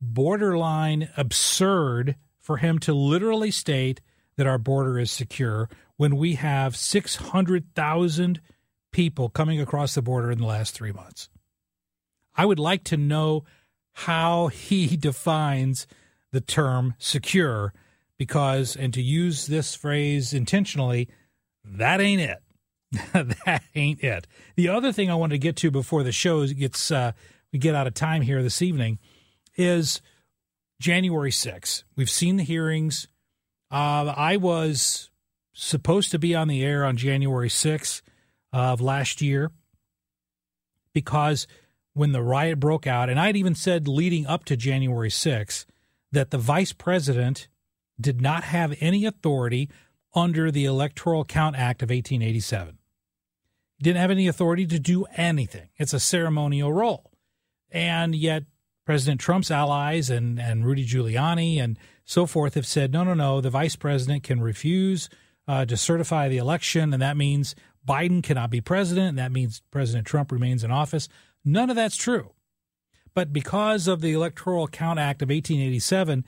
borderline 0.00 1.10
absurd 1.16 2.16
for 2.38 2.58
him 2.58 2.78
to 2.80 2.94
literally 2.94 3.50
state 3.50 4.00
that 4.36 4.46
our 4.46 4.58
border 4.58 4.98
is 4.98 5.10
secure 5.10 5.68
when 5.96 6.16
we 6.16 6.34
have 6.34 6.76
600,000 6.76 8.40
people 8.92 9.28
coming 9.28 9.60
across 9.60 9.94
the 9.94 10.02
border 10.02 10.30
in 10.30 10.38
the 10.38 10.46
last 10.46 10.74
three 10.74 10.92
months. 10.92 11.28
I 12.34 12.46
would 12.46 12.58
like 12.58 12.84
to 12.84 12.96
know 12.96 13.44
how 13.92 14.46
he 14.46 14.96
defines 14.96 15.86
the 16.32 16.40
term 16.40 16.94
secure 16.98 17.74
because, 18.16 18.76
and 18.76 18.94
to 18.94 19.02
use 19.02 19.46
this 19.46 19.74
phrase 19.74 20.32
intentionally, 20.32 21.08
that 21.64 22.00
ain't 22.00 22.20
it. 22.20 22.38
that 23.12 23.62
ain't 23.74 24.02
it. 24.02 24.26
The 24.56 24.68
other 24.68 24.92
thing 24.92 25.10
I 25.10 25.14
wanted 25.14 25.34
to 25.34 25.38
get 25.38 25.56
to 25.56 25.70
before 25.70 26.02
the 26.02 26.12
show 26.12 26.46
gets 26.46 26.90
uh, 26.90 27.12
we 27.52 27.58
get 27.58 27.74
out 27.74 27.86
of 27.86 27.94
time 27.94 28.22
here 28.22 28.42
this 28.42 28.62
evening 28.62 28.98
is 29.56 30.00
January 30.80 31.30
6th. 31.30 31.82
We've 31.96 32.10
seen 32.10 32.36
the 32.36 32.44
hearings. 32.44 33.08
Uh, 33.70 34.14
I 34.16 34.36
was 34.36 35.10
supposed 35.52 36.10
to 36.12 36.18
be 36.18 36.34
on 36.34 36.48
the 36.48 36.64
air 36.64 36.84
on 36.84 36.96
January 36.96 37.48
6th 37.48 38.02
of 38.52 38.80
last 38.80 39.20
year 39.20 39.50
because 40.92 41.46
when 41.92 42.12
the 42.12 42.22
riot 42.22 42.60
broke 42.60 42.86
out, 42.86 43.10
and 43.10 43.18
I'd 43.18 43.36
even 43.36 43.54
said 43.54 43.88
leading 43.88 44.26
up 44.26 44.44
to 44.46 44.56
January 44.56 45.10
6th 45.10 45.66
that 46.12 46.30
the 46.30 46.38
vice 46.38 46.72
president 46.72 47.48
did 48.00 48.20
not 48.20 48.44
have 48.44 48.76
any 48.80 49.04
authority 49.04 49.68
under 50.14 50.50
the 50.50 50.64
Electoral 50.64 51.24
Count 51.24 51.56
Act 51.56 51.82
of 51.82 51.90
1887. 51.90 52.78
Didn't 53.82 54.00
have 54.00 54.10
any 54.10 54.28
authority 54.28 54.66
to 54.66 54.78
do 54.78 55.04
anything. 55.16 55.68
It's 55.78 55.92
a 55.92 56.00
ceremonial 56.00 56.72
role. 56.72 57.09
And 57.70 58.14
yet, 58.14 58.44
President 58.84 59.20
Trump's 59.20 59.50
allies 59.50 60.10
and, 60.10 60.40
and 60.40 60.66
Rudy 60.66 60.84
Giuliani 60.84 61.62
and 61.62 61.78
so 62.04 62.26
forth 62.26 62.54
have 62.54 62.66
said, 62.66 62.92
no, 62.92 63.04
no, 63.04 63.14
no, 63.14 63.40
the 63.40 63.50
vice 63.50 63.76
president 63.76 64.24
can 64.24 64.40
refuse 64.40 65.08
uh, 65.46 65.64
to 65.64 65.76
certify 65.76 66.28
the 66.28 66.38
election, 66.38 66.92
and 66.92 67.00
that 67.00 67.16
means 67.16 67.54
Biden 67.86 68.22
cannot 68.22 68.50
be 68.50 68.60
president, 68.60 69.10
and 69.10 69.18
that 69.18 69.32
means 69.32 69.62
President 69.70 70.06
Trump 70.06 70.32
remains 70.32 70.64
in 70.64 70.70
office. 70.70 71.08
None 71.44 71.70
of 71.70 71.76
that's 71.76 71.96
true. 71.96 72.32
But 73.14 73.32
because 73.32 73.88
of 73.88 74.00
the 74.00 74.12
Electoral 74.12 74.68
Count 74.68 74.98
Act 74.98 75.22
of 75.22 75.28
1887 75.28 76.24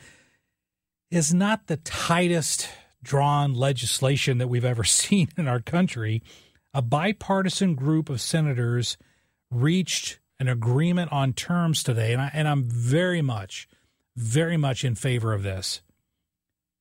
is 1.10 1.34
not 1.34 1.66
the 1.66 1.76
tightest 1.78 2.68
drawn 3.02 3.54
legislation 3.54 4.38
that 4.38 4.48
we've 4.48 4.64
ever 4.64 4.84
seen 4.84 5.28
in 5.36 5.48
our 5.48 5.60
country, 5.60 6.22
a 6.74 6.82
bipartisan 6.82 7.74
group 7.74 8.08
of 8.08 8.20
senators 8.20 8.96
reached 9.50 10.18
an 10.42 10.48
agreement 10.48 11.12
on 11.12 11.32
terms 11.32 11.84
today, 11.84 12.12
and, 12.12 12.20
I, 12.20 12.30
and 12.34 12.48
I'm 12.48 12.64
very 12.64 13.22
much, 13.22 13.68
very 14.16 14.56
much 14.56 14.84
in 14.84 14.96
favor 14.96 15.32
of 15.32 15.44
this 15.44 15.82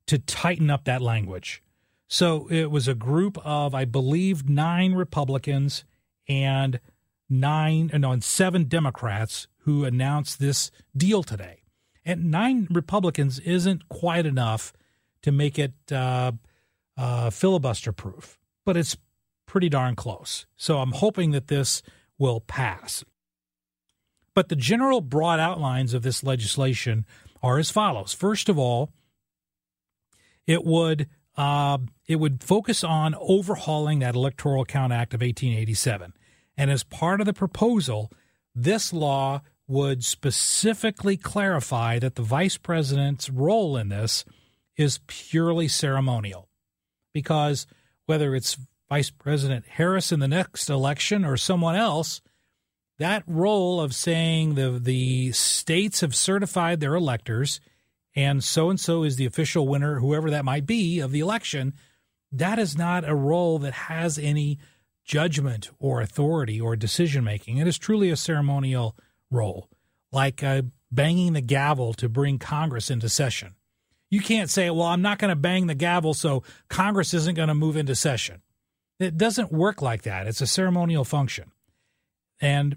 to 0.07 0.17
tighten 0.17 0.71
up 0.71 0.85
that 0.85 0.99
language. 0.99 1.61
So 2.07 2.47
it 2.49 2.71
was 2.71 2.87
a 2.87 2.95
group 2.95 3.37
of, 3.45 3.75
I 3.75 3.85
believe, 3.85 4.49
nine 4.49 4.93
Republicans 4.93 5.85
and 6.27 6.79
nine, 7.29 7.91
no, 7.93 8.11
and 8.11 8.23
seven 8.23 8.63
Democrats 8.63 9.47
who 9.59 9.85
announced 9.85 10.39
this 10.39 10.71
deal 10.97 11.21
today. 11.21 11.61
And 12.03 12.31
nine 12.31 12.67
Republicans 12.71 13.37
isn't 13.37 13.87
quite 13.89 14.25
enough 14.25 14.73
to 15.21 15.31
make 15.31 15.59
it 15.59 15.73
uh, 15.91 16.31
uh, 16.97 17.29
filibuster 17.29 17.91
proof, 17.91 18.39
but 18.65 18.75
it's 18.75 18.97
pretty 19.45 19.69
darn 19.69 19.95
close. 19.95 20.47
So 20.57 20.79
I'm 20.79 20.93
hoping 20.93 21.29
that 21.29 21.47
this 21.47 21.83
will 22.17 22.39
pass. 22.39 23.05
But 24.33 24.49
the 24.49 24.55
general 24.55 25.01
broad 25.01 25.39
outlines 25.39 25.93
of 25.93 26.03
this 26.03 26.23
legislation 26.23 27.05
are 27.43 27.57
as 27.57 27.69
follows. 27.69 28.13
First 28.13 28.49
of 28.49 28.57
all, 28.57 28.91
it 30.47 30.63
would 30.63 31.07
uh, 31.37 31.77
it 32.07 32.17
would 32.17 32.43
focus 32.43 32.83
on 32.83 33.15
overhauling 33.19 33.99
that 33.99 34.15
Electoral 34.15 34.65
Count 34.65 34.91
Act 34.91 35.13
of 35.13 35.21
1887, 35.21 36.13
and 36.57 36.69
as 36.69 36.83
part 36.83 37.21
of 37.21 37.25
the 37.25 37.33
proposal, 37.33 38.11
this 38.53 38.91
law 38.91 39.41
would 39.65 40.03
specifically 40.03 41.15
clarify 41.15 41.97
that 41.99 42.15
the 42.15 42.21
vice 42.21 42.57
president's 42.57 43.29
role 43.29 43.77
in 43.77 43.87
this 43.87 44.25
is 44.75 44.99
purely 45.07 45.69
ceremonial, 45.69 46.49
because 47.13 47.65
whether 48.05 48.35
it's 48.35 48.57
Vice 48.89 49.09
President 49.09 49.65
Harris 49.65 50.11
in 50.11 50.19
the 50.19 50.27
next 50.27 50.69
election 50.69 51.23
or 51.23 51.37
someone 51.37 51.77
else, 51.77 52.21
that 53.01 53.23
role 53.25 53.81
of 53.81 53.95
saying 53.95 54.55
the 54.55 54.79
the 54.79 55.31
states 55.31 56.01
have 56.01 56.15
certified 56.15 56.79
their 56.79 56.95
electors 56.95 57.59
and 58.15 58.43
so 58.43 58.69
and 58.69 58.79
so 58.79 59.03
is 59.03 59.15
the 59.15 59.25
official 59.25 59.67
winner, 59.67 59.99
whoever 59.99 60.29
that 60.31 60.45
might 60.45 60.65
be, 60.65 60.99
of 60.99 61.11
the 61.11 61.21
election, 61.21 61.73
that 62.31 62.59
is 62.59 62.77
not 62.77 63.07
a 63.07 63.15
role 63.15 63.59
that 63.59 63.73
has 63.73 64.17
any 64.17 64.59
judgment 65.05 65.69
or 65.79 66.01
authority 66.01 66.59
or 66.59 66.75
decision 66.75 67.23
making. 67.23 67.57
It 67.57 67.67
is 67.67 67.77
truly 67.77 68.09
a 68.09 68.15
ceremonial 68.15 68.95
role, 69.29 69.69
like 70.11 70.43
uh, 70.43 70.63
banging 70.91 71.33
the 71.33 71.41
gavel 71.41 71.93
to 71.95 72.09
bring 72.09 72.37
Congress 72.37 72.89
into 72.89 73.09
session. 73.09 73.55
You 74.09 74.19
can't 74.19 74.49
say, 74.49 74.69
well, 74.69 74.87
I'm 74.87 75.01
not 75.01 75.19
going 75.19 75.29
to 75.29 75.35
bang 75.37 75.67
the 75.67 75.75
gavel, 75.75 76.13
so 76.13 76.43
Congress 76.67 77.13
isn't 77.13 77.35
going 77.35 77.47
to 77.47 77.55
move 77.55 77.77
into 77.77 77.95
session. 77.95 78.41
It 78.99 79.17
doesn't 79.17 79.53
work 79.53 79.81
like 79.81 80.03
that. 80.03 80.27
It's 80.27 80.41
a 80.41 80.47
ceremonial 80.47 81.05
function. 81.05 81.51
And 82.41 82.75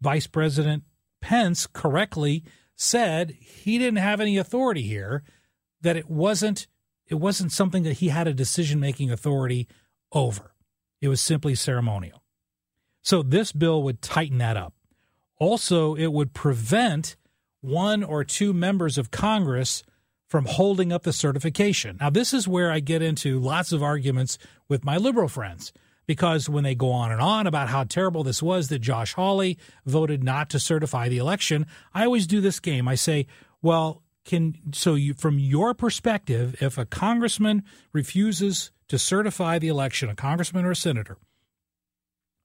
Vice 0.00 0.26
President 0.26 0.84
Pence 1.20 1.66
correctly 1.66 2.44
said 2.74 3.30
he 3.40 3.78
didn't 3.78 3.98
have 3.98 4.20
any 4.20 4.36
authority 4.36 4.82
here, 4.82 5.22
that 5.80 5.96
it 5.96 6.10
wasn't 6.10 6.66
it 7.08 7.14
wasn't 7.14 7.52
something 7.52 7.84
that 7.84 7.98
he 7.98 8.08
had 8.08 8.26
a 8.26 8.34
decision-making 8.34 9.12
authority 9.12 9.68
over. 10.12 10.52
It 11.00 11.08
was 11.08 11.20
simply 11.20 11.54
ceremonial. 11.54 12.24
So 13.02 13.22
this 13.22 13.52
bill 13.52 13.82
would 13.84 14.02
tighten 14.02 14.38
that 14.38 14.56
up. 14.56 14.74
Also, 15.38 15.94
it 15.94 16.08
would 16.08 16.34
prevent 16.34 17.16
one 17.60 18.02
or 18.02 18.24
two 18.24 18.52
members 18.52 18.98
of 18.98 19.12
Congress 19.12 19.84
from 20.28 20.46
holding 20.46 20.92
up 20.92 21.04
the 21.04 21.12
certification. 21.12 21.98
Now, 22.00 22.10
this 22.10 22.34
is 22.34 22.48
where 22.48 22.72
I 22.72 22.80
get 22.80 23.02
into 23.02 23.38
lots 23.38 23.70
of 23.70 23.82
arguments 23.82 24.38
with 24.68 24.84
my 24.84 24.96
liberal 24.96 25.28
friends 25.28 25.72
because 26.06 26.48
when 26.48 26.64
they 26.64 26.74
go 26.74 26.90
on 26.90 27.12
and 27.12 27.20
on 27.20 27.46
about 27.46 27.68
how 27.68 27.84
terrible 27.84 28.22
this 28.22 28.42
was 28.42 28.68
that 28.68 28.78
Josh 28.78 29.14
Hawley 29.14 29.58
voted 29.84 30.22
not 30.22 30.50
to 30.50 30.60
certify 30.60 31.08
the 31.08 31.18
election, 31.18 31.66
I 31.92 32.04
always 32.04 32.26
do 32.26 32.40
this 32.40 32.60
game. 32.60 32.88
I 32.88 32.94
say, 32.94 33.26
well, 33.62 34.02
can 34.24 34.54
so 34.72 34.94
you 34.94 35.14
from 35.14 35.38
your 35.38 35.74
perspective, 35.74 36.56
if 36.60 36.78
a 36.78 36.86
congressman 36.86 37.62
refuses 37.92 38.72
to 38.88 38.98
certify 38.98 39.58
the 39.58 39.68
election, 39.68 40.08
a 40.08 40.14
congressman 40.14 40.64
or 40.64 40.72
a 40.72 40.76
senator, 40.76 41.18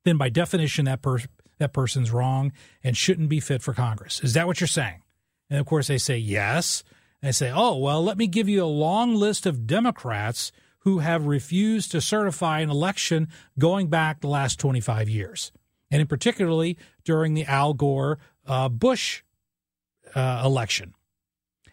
then 0.05 0.17
by 0.17 0.29
definition 0.29 0.85
that 0.85 1.01
per, 1.01 1.19
that 1.59 1.73
person's 1.73 2.11
wrong 2.11 2.51
and 2.83 2.97
shouldn't 2.97 3.29
be 3.29 3.39
fit 3.39 3.61
for 3.61 3.73
Congress. 3.73 4.21
Is 4.23 4.33
that 4.33 4.47
what 4.47 4.59
you're 4.59 4.67
saying? 4.67 5.01
And 5.49 5.59
of 5.59 5.65
course 5.65 5.87
they 5.87 5.97
say 5.97 6.17
yes. 6.17 6.83
And 7.21 7.27
They 7.27 7.33
say, 7.33 7.51
oh, 7.53 7.77
well, 7.77 8.03
let 8.03 8.17
me 8.17 8.25
give 8.25 8.49
you 8.49 8.63
a 8.63 8.65
long 8.65 9.13
list 9.13 9.45
of 9.45 9.67
Democrats 9.67 10.51
who 10.81 10.99
have 10.99 11.25
refused 11.25 11.91
to 11.91 12.01
certify 12.01 12.59
an 12.59 12.69
election 12.69 13.29
going 13.57 13.87
back 13.87 14.21
the 14.21 14.27
last 14.27 14.59
25 14.59 15.09
years. 15.09 15.51
And 15.89 16.01
in 16.01 16.07
particularly 16.07 16.77
during 17.03 17.33
the 17.33 17.45
Al 17.45 17.73
Gore 17.73 18.19
uh, 18.45 18.69
Bush 18.69 19.23
uh, 20.15 20.41
election. 20.45 20.93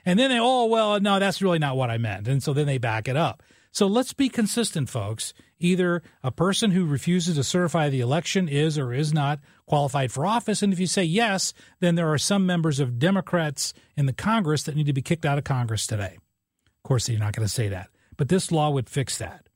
And 0.04 0.18
then 0.18 0.30
they, 0.30 0.38
oh, 0.40 0.66
well, 0.66 1.00
no, 1.00 1.18
that's 1.18 1.42
really 1.42 1.59
not 1.59 1.76
what 1.76 1.90
I 1.90 1.98
meant. 1.98 2.28
And 2.28 2.42
so 2.42 2.52
then 2.52 2.66
they 2.66 2.78
back 2.78 3.09
it 3.09 3.16
up. 3.16 3.42
So 3.70 3.86
let's 3.86 4.12
be 4.12 4.28
consistent, 4.28 4.88
folks. 4.88 5.34
Either 5.59 6.02
a 6.22 6.30
person 6.30 6.70
who 6.70 6.86
refuses 6.86 7.36
to 7.36 7.44
certify 7.44 7.88
the 7.88 8.00
election 8.00 8.48
is 8.48 8.78
or 8.78 8.92
is 8.92 9.12
not 9.12 9.40
qualified 9.66 10.11
for 10.11 10.26
office. 10.26 10.62
And 10.62 10.72
if 10.72 10.80
you 10.80 10.86
say 10.86 11.04
yes, 11.04 11.52
then 11.80 11.94
there 11.94 12.11
are 12.12 12.18
some 12.18 12.46
members 12.46 12.80
of 12.80 12.98
Democrats 12.98 13.74
in 13.96 14.06
the 14.06 14.12
Congress 14.12 14.62
that 14.64 14.76
need 14.76 14.86
to 14.86 14.92
be 14.92 15.02
kicked 15.02 15.26
out 15.26 15.38
of 15.38 15.44
Congress 15.44 15.86
today. 15.86 16.16
Of 16.16 16.82
course, 16.82 17.09
you're 17.09 17.20
not 17.20 17.34
going 17.34 17.46
to 17.46 17.52
say 17.52 17.68
that. 17.68 17.90
But 18.18 18.28
this 18.28 18.52
law 18.52 18.68
would 18.68 18.90
fix 18.90 19.16
that. 19.16 19.48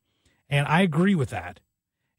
And 0.48 0.66
I 0.66 0.80
agree 0.80 1.14
with 1.14 1.28
that. 1.30 1.60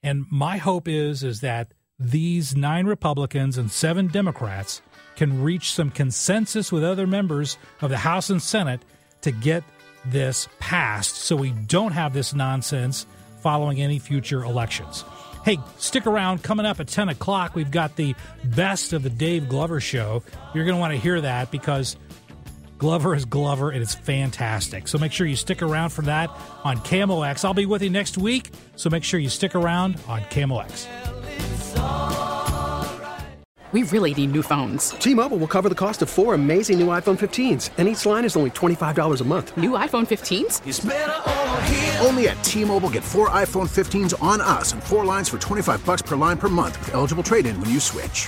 And 0.03 0.25
my 0.29 0.57
hope 0.57 0.87
is 0.87 1.23
is 1.23 1.41
that 1.41 1.73
these 1.97 2.55
nine 2.55 2.85
Republicans 2.85 3.57
and 3.57 3.71
seven 3.71 4.07
Democrats 4.07 4.81
can 5.15 5.41
reach 5.41 5.71
some 5.71 5.89
consensus 5.89 6.71
with 6.71 6.83
other 6.83 7.07
members 7.07 7.57
of 7.81 7.89
the 7.89 7.97
House 7.97 8.29
and 8.29 8.41
Senate 8.41 8.81
to 9.21 9.31
get 9.31 9.63
this 10.05 10.49
passed 10.59 11.15
so 11.15 11.35
we 11.35 11.51
don't 11.51 11.93
have 11.93 12.13
this 12.13 12.33
nonsense 12.33 13.05
following 13.41 13.81
any 13.81 13.99
future 13.99 14.43
elections. 14.43 15.05
Hey, 15.45 15.59
stick 15.77 16.07
around. 16.07 16.41
Coming 16.41 16.65
up 16.65 16.79
at 16.79 16.87
10 16.87 17.09
o'clock, 17.09 17.55
we've 17.55 17.71
got 17.71 17.95
the 17.95 18.15
best 18.43 18.93
of 18.93 19.03
the 19.03 19.09
Dave 19.09 19.49
Glover 19.49 19.79
show. 19.79 20.23
You're 20.53 20.65
going 20.65 20.75
to 20.75 20.79
want 20.79 20.93
to 20.93 20.99
hear 20.99 21.19
that 21.21 21.51
because 21.51 21.97
Glover 22.84 23.15
is 23.15 23.23
Glover 23.23 23.69
and 23.69 23.81
it's 23.81 23.95
fantastic. 23.95 24.89
So 24.89 24.97
make 24.97 25.13
sure 25.13 25.25
you 25.25 25.38
stick 25.38 25.61
around 25.61 25.91
for 25.91 26.01
that 26.01 26.29
on 26.65 26.79
KMOX. 26.79 27.45
I'll 27.45 27.53
be 27.53 27.65
with 27.65 27.81
you 27.81 27.89
next 27.89 28.17
week, 28.17 28.51
so 28.75 28.89
make 28.89 29.05
sure 29.05 29.21
you 29.21 29.29
stick 29.29 29.55
around 29.55 29.95
on 30.09 30.19
KMOX. 30.23 30.89
We 33.71 33.84
really 33.84 34.13
need 34.13 34.34
new 34.34 34.41
phones. 34.41 34.89
T-Mobile 34.99 35.38
will 35.38 35.47
cover 35.47 35.69
the 35.69 35.75
cost 35.75 36.01
of 36.01 36.09
four 36.09 36.34
amazing 36.34 36.77
new 36.77 36.88
iPhone 36.88 37.17
15s, 37.17 37.69
and 37.77 37.88
each 37.88 38.05
line 38.05 38.25
is 38.25 38.36
only 38.36 38.49
$25 38.51 39.21
a 39.21 39.23
month. 39.23 39.55
New 39.55 39.71
iPhone 39.71 40.05
15s? 40.05 40.59
Only 42.05 42.27
at 42.27 42.43
T-Mobile 42.43 42.89
get 42.89 43.05
four 43.05 43.29
iPhone 43.29 43.69
15s 43.71 44.21
on 44.21 44.41
us 44.41 44.73
and 44.73 44.84
four 44.84 45.05
lines 45.05 45.29
for 45.29 45.38
25 45.38 45.86
bucks 45.86 46.01
per 46.01 46.17
line 46.17 46.38
per 46.38 46.49
month 46.49 46.77
with 46.79 46.93
eligible 46.93 47.23
trade-in 47.23 47.57
when 47.61 47.69
you 47.69 47.79
switch. 47.79 48.27